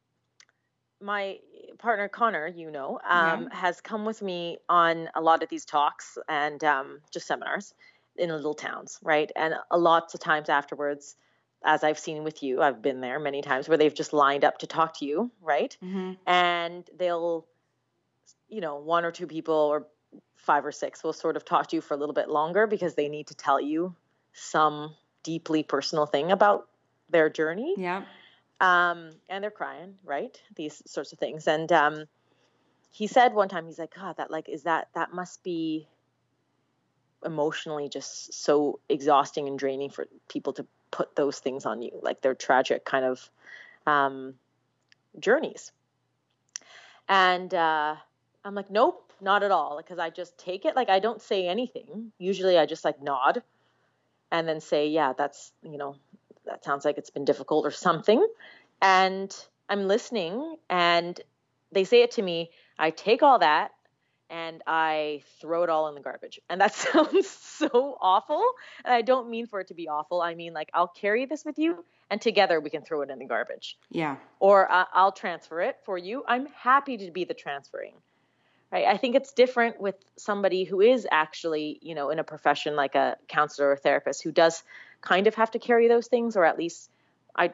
[1.02, 1.40] my
[1.82, 6.18] partner Connor, you know, um, has come with me on a lot of these talks
[6.30, 7.74] and um, just seminars
[8.16, 9.32] in little towns, right?
[9.36, 11.16] And a lots of times afterwards,
[11.64, 14.60] as I've seen with you, I've been there many times where they've just lined up
[14.60, 15.76] to talk to you, right?
[15.84, 16.14] Mm-hmm.
[16.26, 17.48] And they'll,
[18.48, 19.88] you know, one or two people or
[20.36, 22.96] five or six will sort of talk to you for a little bit longer because
[22.96, 23.96] they need to tell you
[24.34, 26.68] some deeply personal thing about
[27.10, 27.76] their journey.
[27.78, 28.04] Yeah.
[28.62, 30.40] Um, and they're crying, right?
[30.56, 31.48] These sorts of things.
[31.48, 32.06] And um,
[32.92, 35.88] he said one time, he's like, God, that like is that that must be
[37.26, 42.22] emotionally just so exhausting and draining for people to put those things on you, like
[42.22, 43.30] their tragic kind of
[43.88, 44.36] um,
[45.20, 45.72] journeys.
[47.10, 47.96] And uh,
[48.46, 50.76] I'm like, nope, not at all, because I just take it.
[50.76, 52.12] Like I don't say anything.
[52.20, 53.42] Usually, I just like nod,
[54.32, 55.96] and then say, yeah, that's you know,
[56.62, 58.26] that sounds like it's been difficult or something.
[58.82, 59.36] And
[59.70, 61.20] I'm listening, and
[61.72, 62.52] they say it to me.
[62.78, 63.72] I take all that
[64.30, 66.40] and I throw it all in the garbage.
[66.50, 68.44] And that sounds so awful.
[68.86, 70.22] And I don't mean for it to be awful.
[70.22, 73.20] I mean, like, I'll carry this with you and together we can throw it in
[73.20, 73.78] the garbage.
[73.90, 74.18] Yeah.
[74.40, 76.24] Or uh, I'll transfer it for you.
[76.28, 77.94] I'm happy to be the transferring.
[78.72, 78.86] Right?
[78.86, 82.96] I think it's different with somebody who is actually, you know, in a profession like
[82.96, 84.64] a counselor or therapist who does
[85.02, 86.90] kind of have to carry those things, or at least
[87.36, 87.54] I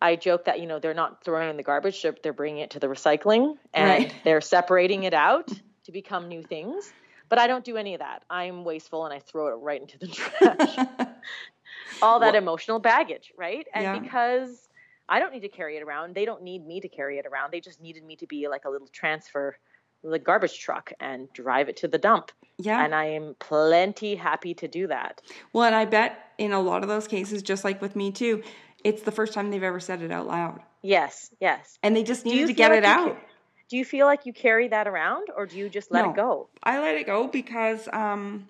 [0.00, 2.62] I joke that you know they're not throwing it in the garbage; they're, they're bringing
[2.62, 4.14] it to the recycling and Right.
[4.24, 5.48] they're separating it out
[5.84, 6.92] to become new things.
[7.28, 8.24] But I don't do any of that.
[8.28, 10.76] I'm wasteful and I throw it right into the trash.
[12.02, 13.66] All that Well- emotional baggage, right?
[13.74, 13.98] And Yeah.
[13.98, 14.68] because
[15.08, 17.52] I don't need to carry it around, they don't need me to carry it around.
[17.52, 19.56] They just needed me to be like a little transfer,
[20.02, 22.30] the garbage truck, and drive it to the dump.
[22.58, 22.84] yeah.
[22.84, 25.20] And I am plenty happy to do that.
[25.52, 28.42] well, and I bet in a lot of those cases, just like with me too,
[28.84, 30.60] it's the first time they've ever said it out loud.
[30.82, 31.78] Yes, yes.
[31.82, 33.16] And they just needed to get it like you out.
[33.16, 33.26] ca-
[33.68, 36.10] Do you feel like you carry that around, or do you just let No.
[36.10, 36.48] it go?
[36.62, 38.48] I let it go because um,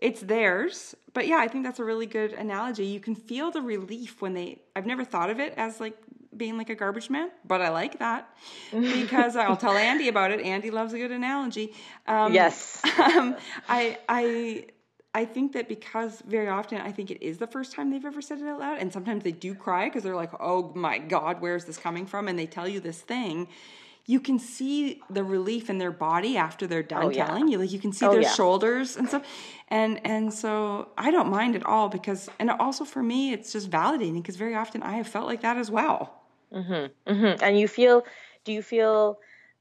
[0.00, 0.96] it's theirs.
[1.14, 2.86] But yeah, I think that's a really good analogy.
[2.86, 4.58] You can feel the relief when they.
[4.74, 5.96] I've never thought of it as like
[6.38, 8.28] being like a garbage man, but I like that
[8.72, 10.40] because I'll tell Andy about it.
[10.40, 11.74] Andy loves a good analogy.
[12.06, 12.80] Um, Yes.
[12.98, 13.36] um,
[13.68, 14.66] I I
[15.14, 18.22] I think that because very often I think it is the first time they've ever
[18.22, 21.40] said it out loud, and sometimes they do cry because they're like, "Oh my God,
[21.40, 23.48] where's this coming from?" And they tell you this thing.
[24.06, 27.26] You can see the relief in their body after they're done Oh, yeah.
[27.26, 27.58] telling you.
[27.58, 28.32] Like you can see Oh, their yeah.
[28.32, 29.22] shoulders and stuff,
[29.68, 33.70] and and so I don't mind at all because, and also for me, it's just
[33.70, 36.17] validating because very often I have felt like that as well.
[36.52, 38.04] Hmm And you feel?
[38.44, 39.18] Do you feel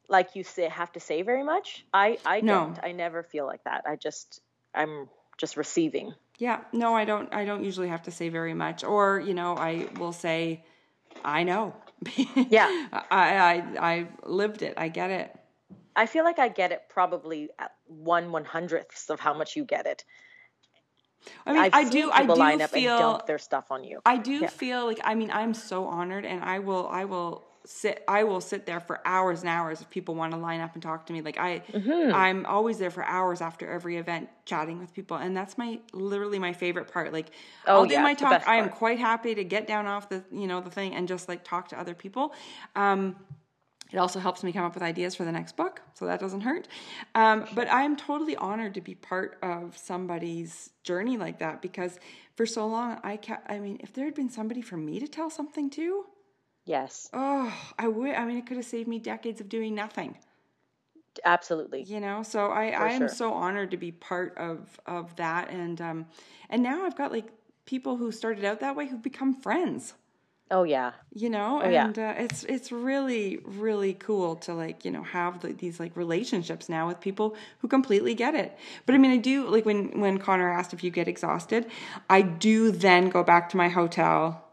[0.08, 1.86] like you say, have to say very much?
[1.94, 2.54] I I No.
[2.54, 2.80] don't.
[2.84, 3.84] I never feel like that.
[3.86, 4.42] I just
[4.74, 6.14] I'm just receiving.
[6.40, 7.34] Yeah, no, I don't.
[7.34, 10.64] I don't usually have to say very much, or you know, I will say,
[11.24, 11.76] "I know."
[12.50, 12.70] Yeah.
[12.94, 14.76] I, I I lived it.
[14.78, 15.36] I get it.
[15.96, 19.66] I feel like I get it probably at one one hundredths of how much you
[19.66, 20.06] get it.
[21.46, 22.12] I mean, I've I do.
[22.12, 22.98] I do line up and feel.
[22.98, 24.00] dump their stuff on you.
[24.06, 24.48] I do Yeah.
[24.48, 25.00] feel like.
[25.04, 26.88] I mean, I'm so honored, and I will.
[26.90, 28.04] I will sit.
[28.08, 30.82] I will sit there for hours and hours if people want to line up and
[30.82, 31.22] talk to me.
[31.22, 32.14] Like I, Mm-hmm.
[32.16, 36.40] I'm always there for hours after every event, chatting with people, and that's my literally
[36.40, 37.12] my favorite part.
[37.12, 37.32] Like
[37.66, 38.48] Oh, I'll do yeah, my talk.
[38.48, 41.28] I am quite happy to get down off the you know the thing and just
[41.28, 42.34] like talk to other people.
[42.76, 43.16] Um,
[43.92, 46.42] it also helps me come up with ideas for the next book, so that doesn't
[46.42, 46.68] hurt.
[47.16, 52.00] Um, but I'm totally honored to be part of somebody's journey like that because
[52.36, 53.50] for so long I kept.
[53.50, 56.06] I mean, if there had been somebody for me to tell something to,
[56.66, 58.14] Yes, oh, I would.
[58.14, 60.18] I mean, it could have saved me decades of doing nothing.
[61.26, 61.84] absolutely.
[61.84, 63.08] You know, so I I am sure.
[63.08, 66.06] so honored to be part of of that, and um,
[66.50, 67.28] and now I've got like
[67.66, 69.94] people who started out that way who've become friends
[70.50, 70.94] Oh yeah.
[71.14, 71.86] you know Oh, yeah.
[71.88, 75.96] and uh, it's it's really really cool to like you know have the, these like
[75.98, 80.00] relationships now with people who completely get it but i mean i do like when
[80.00, 81.66] when connor asked if you get exhausted
[82.10, 84.46] i do then go back to my hotel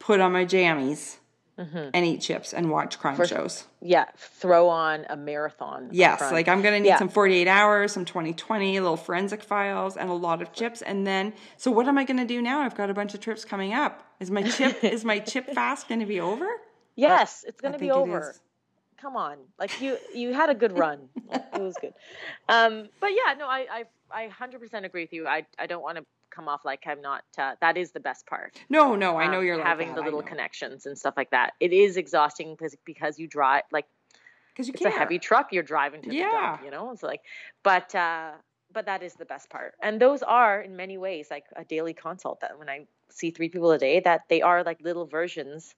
[0.00, 1.18] put on my jammies
[1.58, 1.90] Mm-hmm.
[1.92, 4.06] and eat chips and watch crime shows Yeah.
[4.16, 5.90] Throw on a marathon.
[5.92, 6.98] yes like i'm gonna need Yeah.
[6.98, 11.34] some 48 hours some 2020 little forensic files and a lot of chips and then
[11.58, 14.02] so what am i gonna do now i've got a bunch of trips coming up
[14.18, 16.48] is my chip is my chip fast gonna be over
[16.94, 18.34] Yes, it's gonna be over.
[18.98, 21.08] Come on, like you you had a good run.
[21.32, 21.94] it was good.
[22.48, 23.84] Um, but yeah, no, I I
[24.24, 25.26] I hundred percent agree with you.
[25.26, 26.04] I I don't want to
[26.34, 27.22] come off like I'm not.
[27.38, 28.58] Uh, that is the best part.
[28.68, 31.30] No, no, I know um, you're like having that, the little connections and stuff like
[31.30, 31.52] that.
[31.60, 33.86] It is exhausting because because you drive like
[34.54, 34.92] because you it's care.
[34.92, 36.30] a heavy truck you're driving to the Yeah.
[36.30, 36.90] dump, you know.
[36.90, 37.20] It's like,
[37.62, 38.32] but uh,
[38.72, 41.94] but that is the best part, and those are in many ways like a daily
[41.94, 42.40] consult.
[42.40, 45.74] That when I see three people a day, that they are like little versions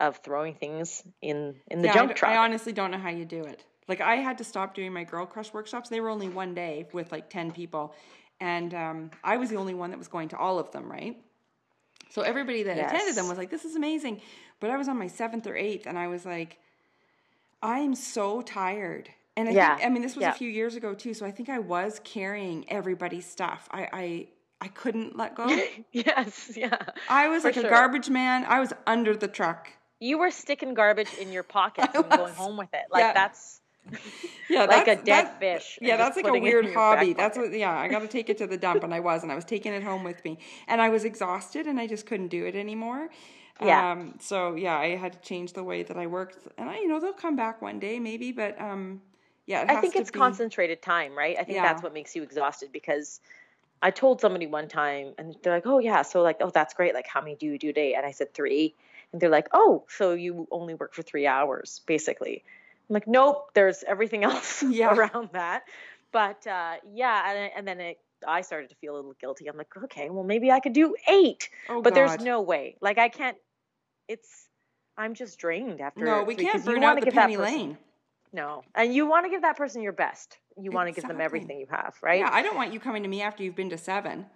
[0.00, 2.32] of throwing things in in the Yeah, junk truck.
[2.32, 3.64] I honestly don't know how you do it.
[3.88, 5.88] Like I had to stop doing my girl crush workshops.
[5.88, 7.94] They were only one day with like ten people,
[8.42, 11.16] and um, I was the only one that was going to all of them, right?
[12.10, 12.90] So everybody that Yes.
[12.92, 14.20] attended them was like, "This is amazing,"
[14.60, 16.58] but I was on my seventh or eighth, and I was like,
[17.62, 19.76] "I'm so tired." And I Yeah.
[19.76, 20.30] think, I mean, this was Yeah.
[20.30, 23.68] a few years ago too, so I think I was carrying everybody's stuff.
[23.70, 24.28] I I,
[24.60, 25.48] I couldn't let go.
[25.92, 26.76] yes, yeah.
[27.08, 28.44] I was like a garbage man.
[28.44, 29.70] I was under the truck.
[30.00, 32.86] You were sticking garbage in your pockets I and going home with it.
[32.90, 33.12] Like Yeah.
[33.14, 33.61] that's
[34.48, 35.78] Yeah, like a dead fish.
[35.80, 37.14] Yeah, that's like a putting it in weird hobby.
[37.14, 37.52] That's what.
[37.52, 39.46] Yeah, I got to take it to the dump, and I was, and I was
[39.46, 42.54] taking it home with me, and I was exhausted, and I just couldn't do it
[42.54, 43.08] anymore.
[43.64, 43.92] Yeah.
[43.92, 46.88] Um, so yeah, I had to change the way that I worked, and I, you
[46.88, 49.00] know, they'll come back one day maybe, but um,
[49.46, 51.36] yeah, it I think it's be- concentrated time, right?
[51.38, 51.62] I think Yeah.
[51.62, 53.20] that's what makes you exhausted because
[53.82, 56.94] I told somebody one time and they're like, "Oh yeah, so like, oh that's great.
[56.94, 58.74] Like, how many do you do a day?" And I said three,
[59.12, 62.44] and they're like, "Oh, so you only work for three hours, basically."
[62.92, 64.94] I'm like, "Nope, there's everything else Yeah.
[64.94, 65.62] around that."
[66.12, 69.46] But uh, yeah, and, and then it, I started to feel a little guilty.
[69.48, 72.76] I'm like, "Okay, well maybe I could do eight, Oh, but there's no way.
[72.82, 73.36] Like, I can't.
[74.08, 74.48] It's
[74.98, 76.04] I'm just drained after.
[76.04, 77.78] no, we can't you burn out the give that penny person- lane.
[78.34, 78.62] no.
[78.74, 80.36] And you want to give that person your best.
[80.58, 82.20] You want to give them everything you have, right?
[82.20, 84.26] Yeah, I don't want you coming to me after you've been to seven.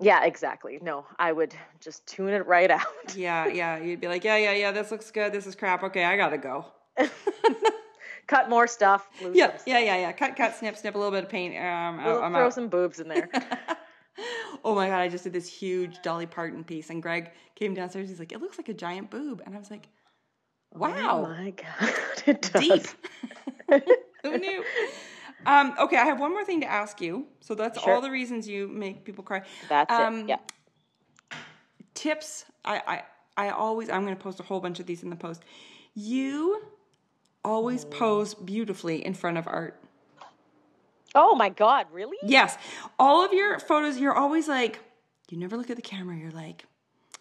[0.00, 0.78] Yeah, exactly.
[0.80, 3.14] No, I would just tune it right out.
[3.14, 5.82] Yeah, yeah, you'd be like, yeah, yeah, yeah, this looks good, this is crap.
[5.82, 6.64] Okay, I gotta go.
[8.28, 9.08] Cut more stuff.
[9.32, 10.12] Yeah, some yeah, yeah, yeah.
[10.12, 10.94] Cut, cut, snip, snip.
[10.94, 11.56] A little bit of paint.
[11.56, 12.54] Um, We'll I'm throw out.
[12.54, 13.28] some boobs in there.
[14.64, 18.08] oh my god, I just did this huge Dolly Parton piece, and Greg came downstairs.
[18.08, 19.88] He's like, "It looks like a giant boob," and I was like,
[20.74, 21.50] Oh "Wow, my
[21.80, 21.94] god,
[22.26, 22.62] it does.
[22.62, 22.86] deep."
[24.22, 24.62] Who knew?
[25.46, 27.26] Um, okay, I have one more thing to ask you.
[27.40, 27.94] So that's Sure.
[27.94, 29.42] all the reasons you make people cry.
[29.68, 30.28] That's Um, it.
[30.30, 30.38] Yeah.
[31.94, 32.44] Tips.
[32.64, 32.82] I,
[33.36, 33.88] I, I always.
[33.88, 35.42] I'm going to post a whole bunch of these in the post.
[35.94, 36.62] You
[37.44, 39.80] always pose beautifully in front of art.
[41.14, 42.16] Oh my god, really?
[42.22, 42.56] Yes.
[42.98, 44.78] All of your photos, you're always like,
[45.30, 46.16] you never look at the camera.
[46.16, 46.64] You're like,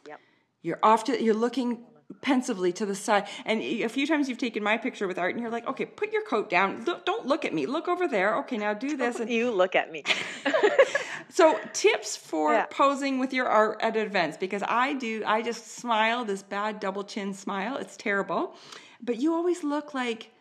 [0.08, 0.20] Yep.
[0.62, 1.84] you're off to, you're looking
[2.22, 3.28] pensively to the side.
[3.46, 6.12] And a few times you've taken my picture with art and you're like, okay, put
[6.14, 6.84] your coat down.
[6.86, 7.66] Look, don't look at me.
[7.66, 8.36] Look over there.
[8.40, 9.20] Okay, now do this.
[9.20, 10.04] And You look at me.
[11.30, 12.66] so tips for Yeah.
[12.70, 17.04] posing with your art at events, because I do, I just smile, this bad double
[17.04, 17.78] chin smile.
[17.78, 18.56] It's terrible.
[19.02, 20.32] But you always look like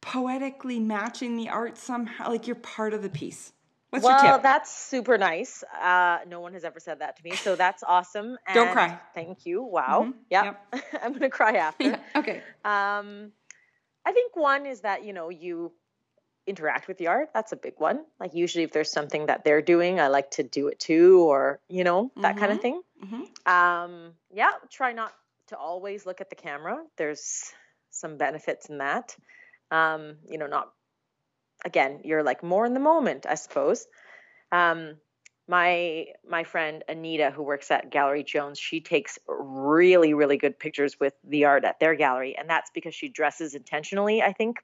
[0.00, 3.52] poetically matching the art somehow, like you're part of the piece.
[3.90, 4.42] What's well, your tip?
[4.42, 5.64] that's super nice.
[5.82, 8.36] Uh, no one has ever said that to me, so that's awesome.
[8.54, 8.98] Don't cry.
[9.14, 9.62] Thank you.
[9.62, 10.04] Wow.
[10.04, 10.14] Mhm.
[10.30, 10.74] Yep.
[11.02, 11.84] I'm gonna cry after.
[11.84, 12.42] Yeah, okay.
[12.64, 13.32] Um,
[14.04, 15.72] I think one is that you know you
[16.46, 17.30] interact with the art.
[17.32, 18.04] That's a big one.
[18.20, 21.60] Like usually, if there's something that they're doing, I like to do it too, or
[21.68, 22.62] you know that kind of Mhm.
[22.62, 22.82] thing.
[23.00, 25.14] hmm Um, yeah, try not
[25.48, 26.78] to always look at the camera.
[26.96, 27.52] There's
[27.90, 29.16] some benefits in that.
[29.70, 30.72] Um, you know, not
[31.64, 33.86] again, you're like more in the moment, I suppose.
[34.52, 34.96] Um,
[35.48, 41.00] my my friend Anita, who works at Gallery Jones, she takes really really good pictures
[41.00, 44.58] with the art at their gallery, and that's because she dresses intentionally, I think,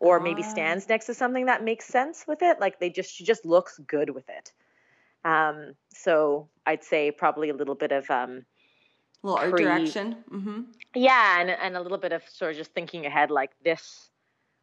[0.00, 0.50] or maybe Ah.
[0.50, 2.58] stands next to something that makes sense with it.
[2.60, 4.52] Like they just she just looks good with it.
[5.24, 8.46] Um, so I'd say probably a little bit of um,
[9.22, 10.16] little art pre- direction.
[10.28, 10.60] hmm
[10.94, 14.10] yeah, and and a little bit of sort of just thinking ahead, like this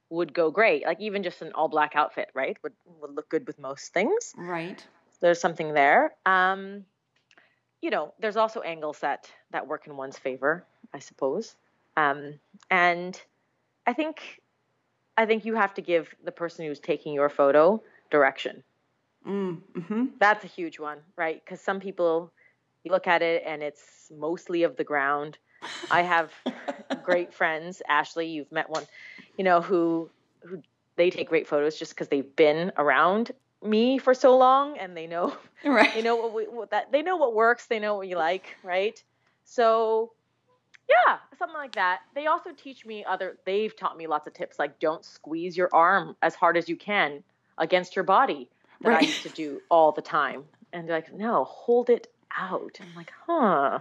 [0.10, 0.86] would go great.
[0.86, 2.58] Like even just an all black outfit, right?
[2.64, 4.34] Would would look good with most things.
[4.38, 4.84] Right.
[5.22, 6.14] There's something there.
[6.26, 6.86] Um,
[7.82, 11.56] you know, there's also angles that that work in one's favor, I suppose.
[11.98, 12.40] Um,
[12.70, 13.20] and
[13.86, 14.42] I think
[15.18, 18.64] I think you have to give the person who's taking your photo direction.
[19.26, 20.06] Mm-hmm.
[20.20, 21.44] That's a huge one, right?
[21.44, 22.32] Because some people
[22.86, 25.38] you look at it and it's mostly of the ground.
[25.90, 26.32] I have
[27.04, 28.86] great friends, Ashley, you've met one,
[29.38, 30.10] you know, who
[30.42, 30.62] who
[30.96, 33.32] they take great photos just because they've been around
[33.64, 35.36] me for so long and they know
[35.66, 35.94] right.
[35.94, 38.56] they know what, we, what that they know what works, they know what you like,
[38.64, 39.02] right?
[39.44, 40.12] So
[40.88, 42.02] yeah, something like that.
[42.14, 45.70] They also teach me other they've taught me lots of tips like don't squeeze your
[45.74, 47.24] arm as hard as you can
[47.58, 48.50] against your body
[48.82, 50.44] that I used to do all the time.
[50.74, 52.08] And they're like, no, hold it
[52.38, 52.78] out.
[52.80, 53.80] I'm like, huh.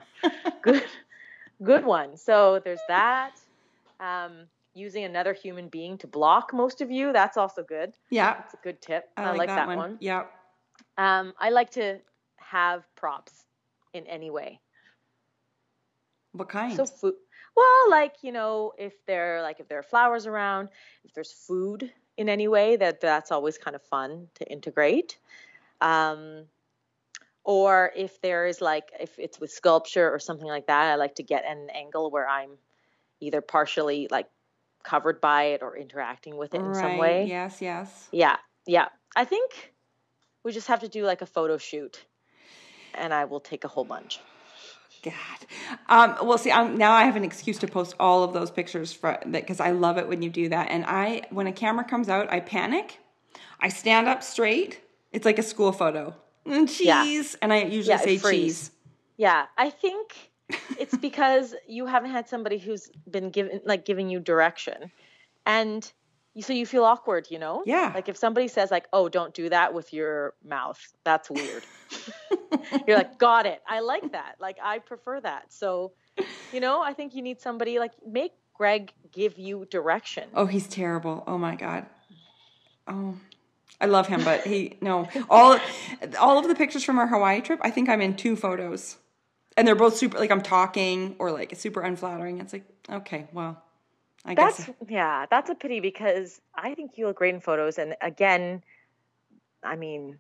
[0.63, 0.85] Good
[1.63, 2.17] good one.
[2.17, 3.33] So there's that.
[4.01, 7.95] Um, using another human being to block most of you, that's also good.
[8.11, 8.41] Yeah.
[8.45, 9.09] it's a good tip.
[9.17, 9.97] I like, that, one.
[10.01, 10.25] Yeah.
[10.99, 12.01] Um, I like to
[12.39, 13.45] have props
[13.93, 14.61] in any way.
[16.33, 16.77] What kind?
[16.77, 17.15] So food.
[17.57, 20.71] Well, like you know, if there like if there are flowers around,
[21.05, 25.19] if there's food in any way, that that's always kind of fun to integrate.
[25.81, 26.47] Um,
[27.45, 31.17] or if there is like if it's with sculpture or something like that, I like
[31.17, 32.51] to get an angle where I'm
[33.21, 34.29] either partially like
[34.83, 37.27] covered by it or interacting with it in some Right, way.
[37.27, 37.61] Yes.
[37.61, 38.09] Yes.
[38.13, 38.89] Yeah, yeah.
[39.15, 39.75] I think
[40.43, 42.05] we just have to do like a photo shoot,
[42.95, 44.21] and I will take a whole bunch.
[45.03, 45.13] God.
[45.89, 48.91] Um, well, see, I'm, now I have an excuse to post all of those pictures
[48.91, 50.71] for that because I love it when you do that.
[50.71, 52.99] And I, when a camera comes out, I panic.
[53.61, 54.81] I stand up straight.
[55.13, 56.15] It's like a school photo.
[56.47, 57.39] Mm, and cheese, Yeah.
[57.43, 58.71] and I usually Yeah, say cheese.
[59.17, 60.31] Yeah, I think
[60.79, 64.91] it's because you haven't had somebody who's been given like giving you direction,
[65.47, 65.91] and
[66.41, 67.29] so you feel awkward.
[67.31, 67.63] You know?
[67.65, 67.93] Yeah.
[67.95, 71.65] Like if somebody says like, "Oh, don't do that with your mouth," that's weird.
[72.87, 73.63] You're like, "Got it.
[73.67, 74.35] I like that.
[74.41, 75.93] Like I prefer that." So,
[76.53, 80.29] you know, I think you need somebody like make Greg give you direction.
[80.35, 81.25] Oh, he's terrible.
[81.27, 81.87] Oh my god.
[82.87, 83.15] Oh,
[83.81, 85.09] I love him, but he no.
[85.29, 85.59] All
[86.19, 88.97] all of the pictures from our Hawaii trip, I think I'm in two photos,
[89.57, 90.19] and they're both super.
[90.19, 92.41] Like I'm talking or like super unflattering.
[92.41, 93.63] It's like okay, well,
[94.25, 97.79] I That's guess yeah, that's a pity because I think you look great in photos.
[97.79, 98.63] And again,
[99.63, 100.19] I mean,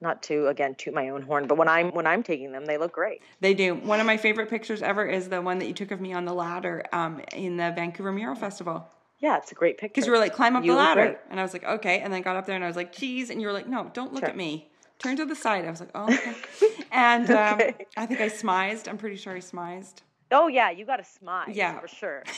[0.00, 2.76] not to again toot my own horn, but when I'm when I'm taking them, they
[2.76, 3.22] look great.
[3.40, 3.74] they do.
[3.74, 6.26] One of my favorite pictures ever is the one that you took of me on
[6.26, 8.86] the ladder um, in the Vancouver Mural Festival.
[9.24, 9.94] Yeah, it's a great picture.
[9.94, 11.18] Because you were like, climb up You the ladder.
[11.30, 12.00] And I was like, okay.
[12.00, 13.30] And then I got up there and I was like, cheese.
[13.30, 14.28] And you were like, no, don't look Sure.
[14.28, 14.68] at me.
[14.98, 15.64] Turn to the side.
[15.64, 16.34] I was like, oh, okay.
[16.92, 17.86] And um, Okay.
[17.96, 18.86] I think I smized.
[18.86, 20.02] I'm pretty sure I smized.
[20.30, 21.46] Oh yeah, you got to smile.
[21.48, 21.80] Yeah.
[21.80, 22.22] for sure.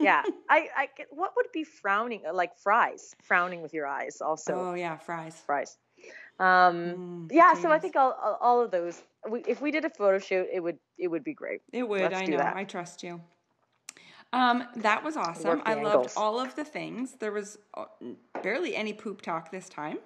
[0.00, 3.16] Yeah, I, I what would be frowning uh, like fries?
[3.20, 5.42] Frowning with your eyes, also Oh, yeah, fries.
[5.44, 5.76] fries.
[6.38, 9.02] Um, Mm, yeah, so I think all, all, all of those.
[9.28, 11.62] We, if we did a photo shoot, it would it would be great.
[11.72, 12.00] It would.
[12.02, 12.36] Let's I know.
[12.36, 12.56] that.
[12.56, 13.20] I trust you.
[14.32, 15.62] Um, that was awesome.
[15.64, 16.14] I the loved angles.
[16.16, 17.14] all of the things.
[17.18, 17.84] There was uh,
[18.42, 19.98] barely any poop talk this time.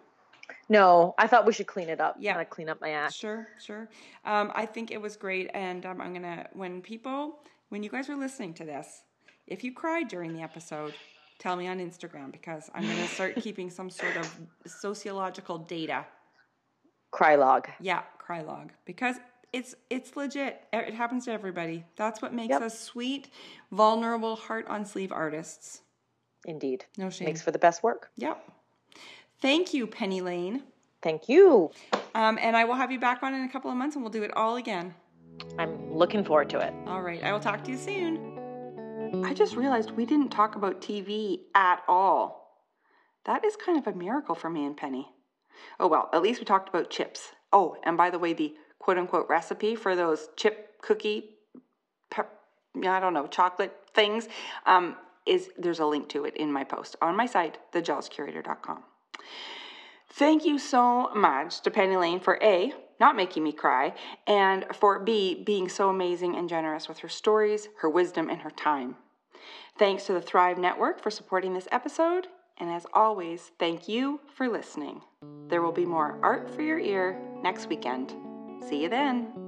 [0.68, 2.16] No, I thought we should clean it up.
[2.18, 2.32] Yeah.
[2.32, 3.14] Kinda clean up my act.
[3.14, 3.88] Sure, sure.
[4.24, 7.40] Um, I think it was great, and um, I'm gonna when people
[7.70, 9.02] when you guys are listening to this,
[9.46, 10.94] if you cried during the episode,
[11.38, 16.04] tell me on Instagram because I'm gonna start keeping some sort of sociological data.
[17.10, 17.68] Cry log.
[17.80, 19.16] Yeah, cry log because
[19.52, 20.62] it's it's legit.
[20.72, 21.84] It happens to everybody.
[21.96, 22.62] That's what makes Yep.
[22.62, 23.28] us sweet,
[23.70, 25.82] vulnerable, heart on sleeve artists.
[26.46, 26.86] Indeed.
[26.96, 27.26] No shame.
[27.26, 28.10] Makes for the best work.
[28.16, 28.50] Yep.
[29.40, 30.62] Thank you, Pennylane.
[31.02, 31.70] Thank you.
[32.14, 34.12] Um, and I will have you back on in a couple of months, and we'll
[34.12, 34.94] do it all again.
[35.58, 36.72] I'm looking forward to it.
[36.86, 37.22] All right.
[37.22, 39.22] I will talk to you soon.
[39.24, 42.62] I just realized we didn't talk about TV at all.
[43.24, 45.08] That is kind of a miracle for me and Penny.
[45.78, 47.32] Oh, well, at least we talked about chips.
[47.52, 51.30] Oh, and by the way, the quote unquote recipe for those chip cookie,
[52.14, 54.28] I don't know, chocolate things,
[54.66, 58.82] um, is there's a link to it in my post on my site, thejealouscurator.com.
[60.10, 63.94] Thank you so much to Pennylane for A, not making me cry,
[64.26, 68.50] and for B, being so amazing and generous with her stories, her wisdom, and her
[68.50, 68.96] time.
[69.78, 72.26] Thanks to the Thrive Network for supporting this episode,
[72.58, 75.00] and as always, thank you for listening.
[75.48, 78.31] There will be more art for your ear next weekend.
[78.68, 79.41] See you then.